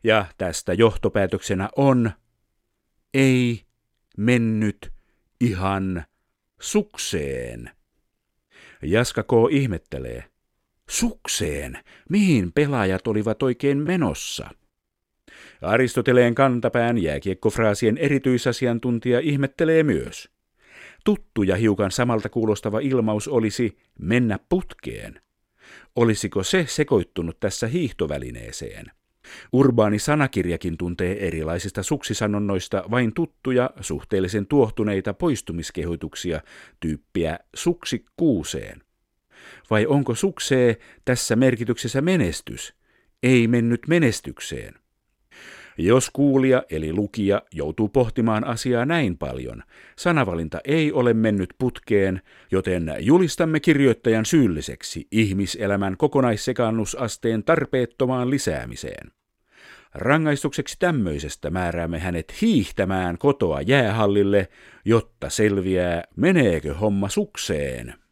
Ja 0.04 0.26
tästä 0.38 0.74
johtopäätöksenä 0.74 1.70
on 1.76 2.12
ei 3.14 3.62
mennyt 4.18 4.92
ihan 5.42 6.04
Sukseen. 6.64 7.70
Jaska 8.82 9.24
K. 9.24 9.32
ihmettelee. 9.52 10.24
Sukseen? 10.90 11.80
Mihin 12.10 12.52
pelaajat 12.52 13.08
olivat 13.08 13.44
oikein 13.44 13.78
menossa? 13.78 14.50
Aristoteleen 15.62 16.36
kantapään 16.36 16.98
jääkiekkofraasien 16.98 17.98
erityisasiantuntija 17.98 19.20
ihmettelee 19.20 19.84
myös. 19.84 20.30
Tuttu 21.06 21.44
ja 21.44 21.56
hiukan 21.56 21.92
samalta 21.92 22.30
kuulostava 22.30 22.80
ilmaus 22.80 23.28
olisi 23.28 23.78
mennä 24.00 24.40
putkeen. 24.50 25.22
Olisiko 25.96 26.44
se 26.44 26.66
sekoittunut 26.68 27.40
tässä 27.40 27.68
hiihtovälineeseen? 27.68 28.92
Urbaani 29.54 30.00
sanakirjakin 30.00 30.78
tuntee 30.78 31.28
erilaisista 31.28 31.84
suksisanonnoista 31.84 32.84
vain 32.92 33.14
tuttuja, 33.14 33.70
suhteellisen 33.82 34.48
tuohtuneita 34.48 35.14
poistumiskehoituksia 35.14 36.42
tyyppiä 36.80 37.40
suksi 37.56 38.06
kuuseen. 38.18 38.82
Vai 39.70 39.86
onko 39.86 40.16
suksee 40.16 40.78
tässä 41.06 41.36
merkityksessä 41.36 42.02
menestys, 42.02 42.74
ei 43.24 43.48
mennyt 43.48 43.82
menestykseen? 43.88 44.83
Jos 45.78 46.10
kuulija 46.10 46.64
eli 46.70 46.94
lukija 46.94 47.42
joutuu 47.52 47.90
pohtimaan 47.90 48.44
asiaa 48.44 48.86
näin 48.86 49.18
paljon, 49.18 49.64
sanavalinta 49.96 50.60
ei 50.66 50.92
ole 50.92 51.14
mennyt 51.14 51.54
putkeen, 51.58 52.22
joten 52.52 52.94
julistamme 53.00 53.60
kirjoittajan 53.60 54.26
syylliseksi 54.26 55.08
ihmiselämän 55.12 55.98
kokonaissekannusasteen 55.98 57.44
tarpeettomaan 57.44 58.30
lisäämiseen. 58.30 59.12
Rangaistukseksi 59.94 60.76
tämmöisestä 60.80 61.50
määräämme 61.50 62.00
hänet 62.00 62.34
hiihtämään 62.42 63.18
kotoa 63.18 63.62
jäähallille, 63.62 64.48
jotta 64.86 65.30
selviää, 65.30 66.04
meneekö 66.16 66.74
homma 66.74 67.10
sukseen. 67.10 68.03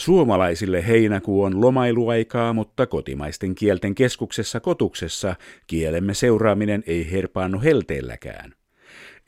Suomalaisille 0.00 0.86
heinäkuu 0.86 1.42
on 1.42 1.60
lomailuaikaa, 1.60 2.52
mutta 2.52 2.86
kotimaisten 2.86 3.54
kielten 3.54 3.94
keskuksessa 3.94 4.60
kotuksessa 4.60 5.36
kielemme 5.66 6.14
seuraaminen 6.14 6.84
ei 6.86 7.12
herpaannu 7.12 7.60
helteelläkään. 7.60 8.54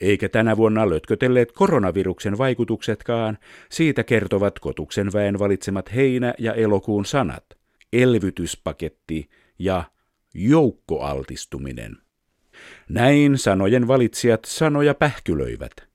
Eikä 0.01 0.29
tänä 0.29 0.57
vuonna 0.57 0.89
lötkötelleet 0.89 1.51
koronaviruksen 1.51 2.37
vaikutuksetkaan, 2.37 3.37
siitä 3.71 4.03
kertovat 4.03 4.59
kotuksen 4.59 5.13
väen 5.13 5.39
valitsemat 5.39 5.95
heinä- 5.95 6.33
ja 6.39 6.53
elokuun 6.53 7.05
sanat, 7.05 7.45
elvytyspaketti 7.93 9.29
ja 9.59 9.83
joukkoaltistuminen. 10.33 11.97
Näin 12.89 13.37
sanojen 13.37 13.87
valitsijat 13.87 14.45
sanoja 14.45 14.93
pähkylöivät– 14.93 15.73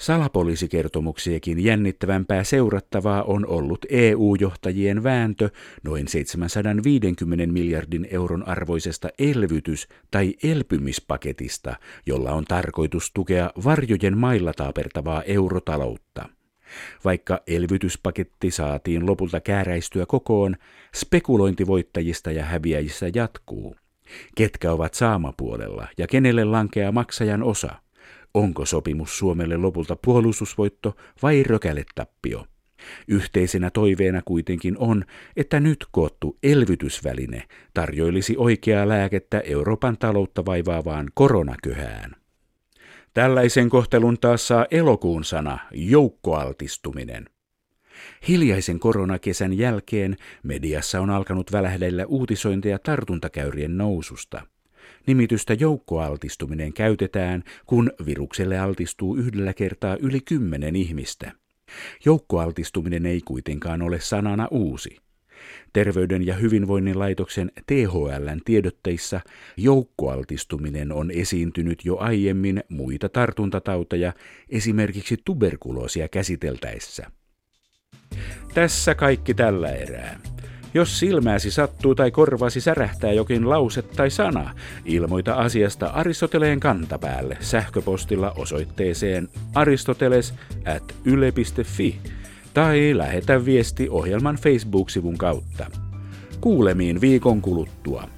Salapoliisikertomuksiakin 0.00 1.64
jännittävämpää 1.64 2.44
seurattavaa 2.44 3.22
on 3.22 3.46
ollut 3.46 3.86
EU-johtajien 3.88 5.02
vääntö 5.02 5.50
noin 5.82 6.08
750 6.08 7.46
miljardin 7.46 8.08
euron 8.10 8.48
arvoisesta 8.48 9.08
elvytys- 9.18 9.88
tai 10.10 10.34
elpymispaketista, 10.42 11.76
jolla 12.06 12.32
on 12.32 12.44
tarkoitus 12.44 13.10
tukea 13.14 13.50
varjojen 13.64 14.18
mailla 14.18 14.52
taapertavaa 14.52 15.22
eurotaloutta. 15.22 16.28
Vaikka 17.04 17.40
elvytyspaketti 17.46 18.50
saatiin 18.50 19.06
lopulta 19.06 19.40
kääräistyä 19.40 20.06
kokoon, 20.06 20.56
spekulointivoittajista 20.94 22.32
ja 22.32 22.44
häviäjistä 22.44 23.06
jatkuu. 23.14 23.76
Ketkä 24.36 24.72
ovat 24.72 24.94
saamapuolella 24.94 25.88
ja 25.98 26.06
kenelle 26.06 26.44
lankeaa 26.44 26.92
maksajan 26.92 27.42
osa– 27.42 27.74
Onko 28.34 28.66
sopimus 28.66 29.18
Suomelle 29.18 29.56
lopulta 29.56 29.96
puolustusvoitto 29.96 30.96
vai 31.22 31.42
rökäletappio? 31.42 32.46
Yhteisenä 33.08 33.70
toiveena 33.70 34.22
kuitenkin 34.24 34.78
on, 34.78 35.04
että 35.36 35.60
nyt 35.60 35.86
koottu 35.90 36.38
elvytysväline 36.42 37.42
tarjoilisi 37.74 38.34
oikeaa 38.36 38.88
lääkettä 38.88 39.40
Euroopan 39.40 39.98
taloutta 39.98 40.44
vaivaavaan 40.46 41.10
koronaköhään. 41.14 42.16
Tällaisen 43.14 43.68
kohtelun 43.68 44.18
taas 44.20 44.48
saa 44.48 44.66
elokuun 44.70 45.24
sana 45.24 45.58
joukkoaltistuminen. 45.72 47.24
Hiljaisen 48.28 48.78
koronakesän 48.78 49.58
jälkeen 49.58 50.16
mediassa 50.42 51.00
on 51.00 51.10
alkanut 51.10 51.52
välähdellä 51.52 52.06
uutisointeja 52.06 52.78
tartuntakäyrien 52.78 53.78
noususta– 53.78 54.42
Nimitystä 55.06 55.54
joukkoaltistuminen 55.54 56.72
käytetään, 56.72 57.44
kun 57.66 57.92
virukselle 58.06 58.58
altistuu 58.58 59.16
yhdellä 59.16 59.54
kertaa 59.54 59.96
yli 60.00 60.20
kymmenen 60.20 60.76
ihmistä. 60.76 61.32
Joukkoaltistuminen 62.04 63.06
ei 63.06 63.20
kuitenkaan 63.24 63.82
ole 63.82 64.00
sanana 64.00 64.48
uusi. 64.50 64.96
Terveyden 65.72 66.26
ja 66.26 66.34
hyvinvoinnin 66.34 66.98
laitoksen 66.98 67.52
THLn 67.66 68.40
tiedotteissa 68.44 69.20
joukkoaltistuminen 69.56 70.92
on 70.92 71.10
esiintynyt 71.10 71.84
jo 71.84 71.96
aiemmin 71.96 72.64
muita 72.68 73.08
tartuntatauteja, 73.08 74.12
esimerkiksi 74.48 75.16
tuberkuloosia 75.24 76.08
käsiteltäessä. 76.08 77.10
Tässä 78.54 78.94
kaikki 78.94 79.34
tällä 79.34 79.72
erää. 79.72 80.20
Jos 80.74 80.98
silmääsi 80.98 81.50
sattuu 81.50 81.94
tai 81.94 82.10
korvasi 82.10 82.60
särähtää 82.60 83.12
jokin 83.12 83.50
lause 83.50 83.82
tai 83.82 84.10
sana, 84.10 84.54
ilmoita 84.84 85.34
asiasta 85.34 85.86
Aristoteleen 85.86 86.60
kantapäälle 86.60 87.36
sähköpostilla 87.40 88.32
osoitteeseen 88.36 89.28
aristoteles 89.54 90.34
at 90.76 90.94
yle.fi 91.04 92.00
tai 92.54 92.90
lähetä 92.94 93.44
viesti 93.44 93.88
ohjelman 93.88 94.36
Facebook-sivun 94.36 95.18
kautta. 95.18 95.70
Kuulemiin 96.40 97.00
viikon 97.00 97.42
kuluttua. 97.42 98.17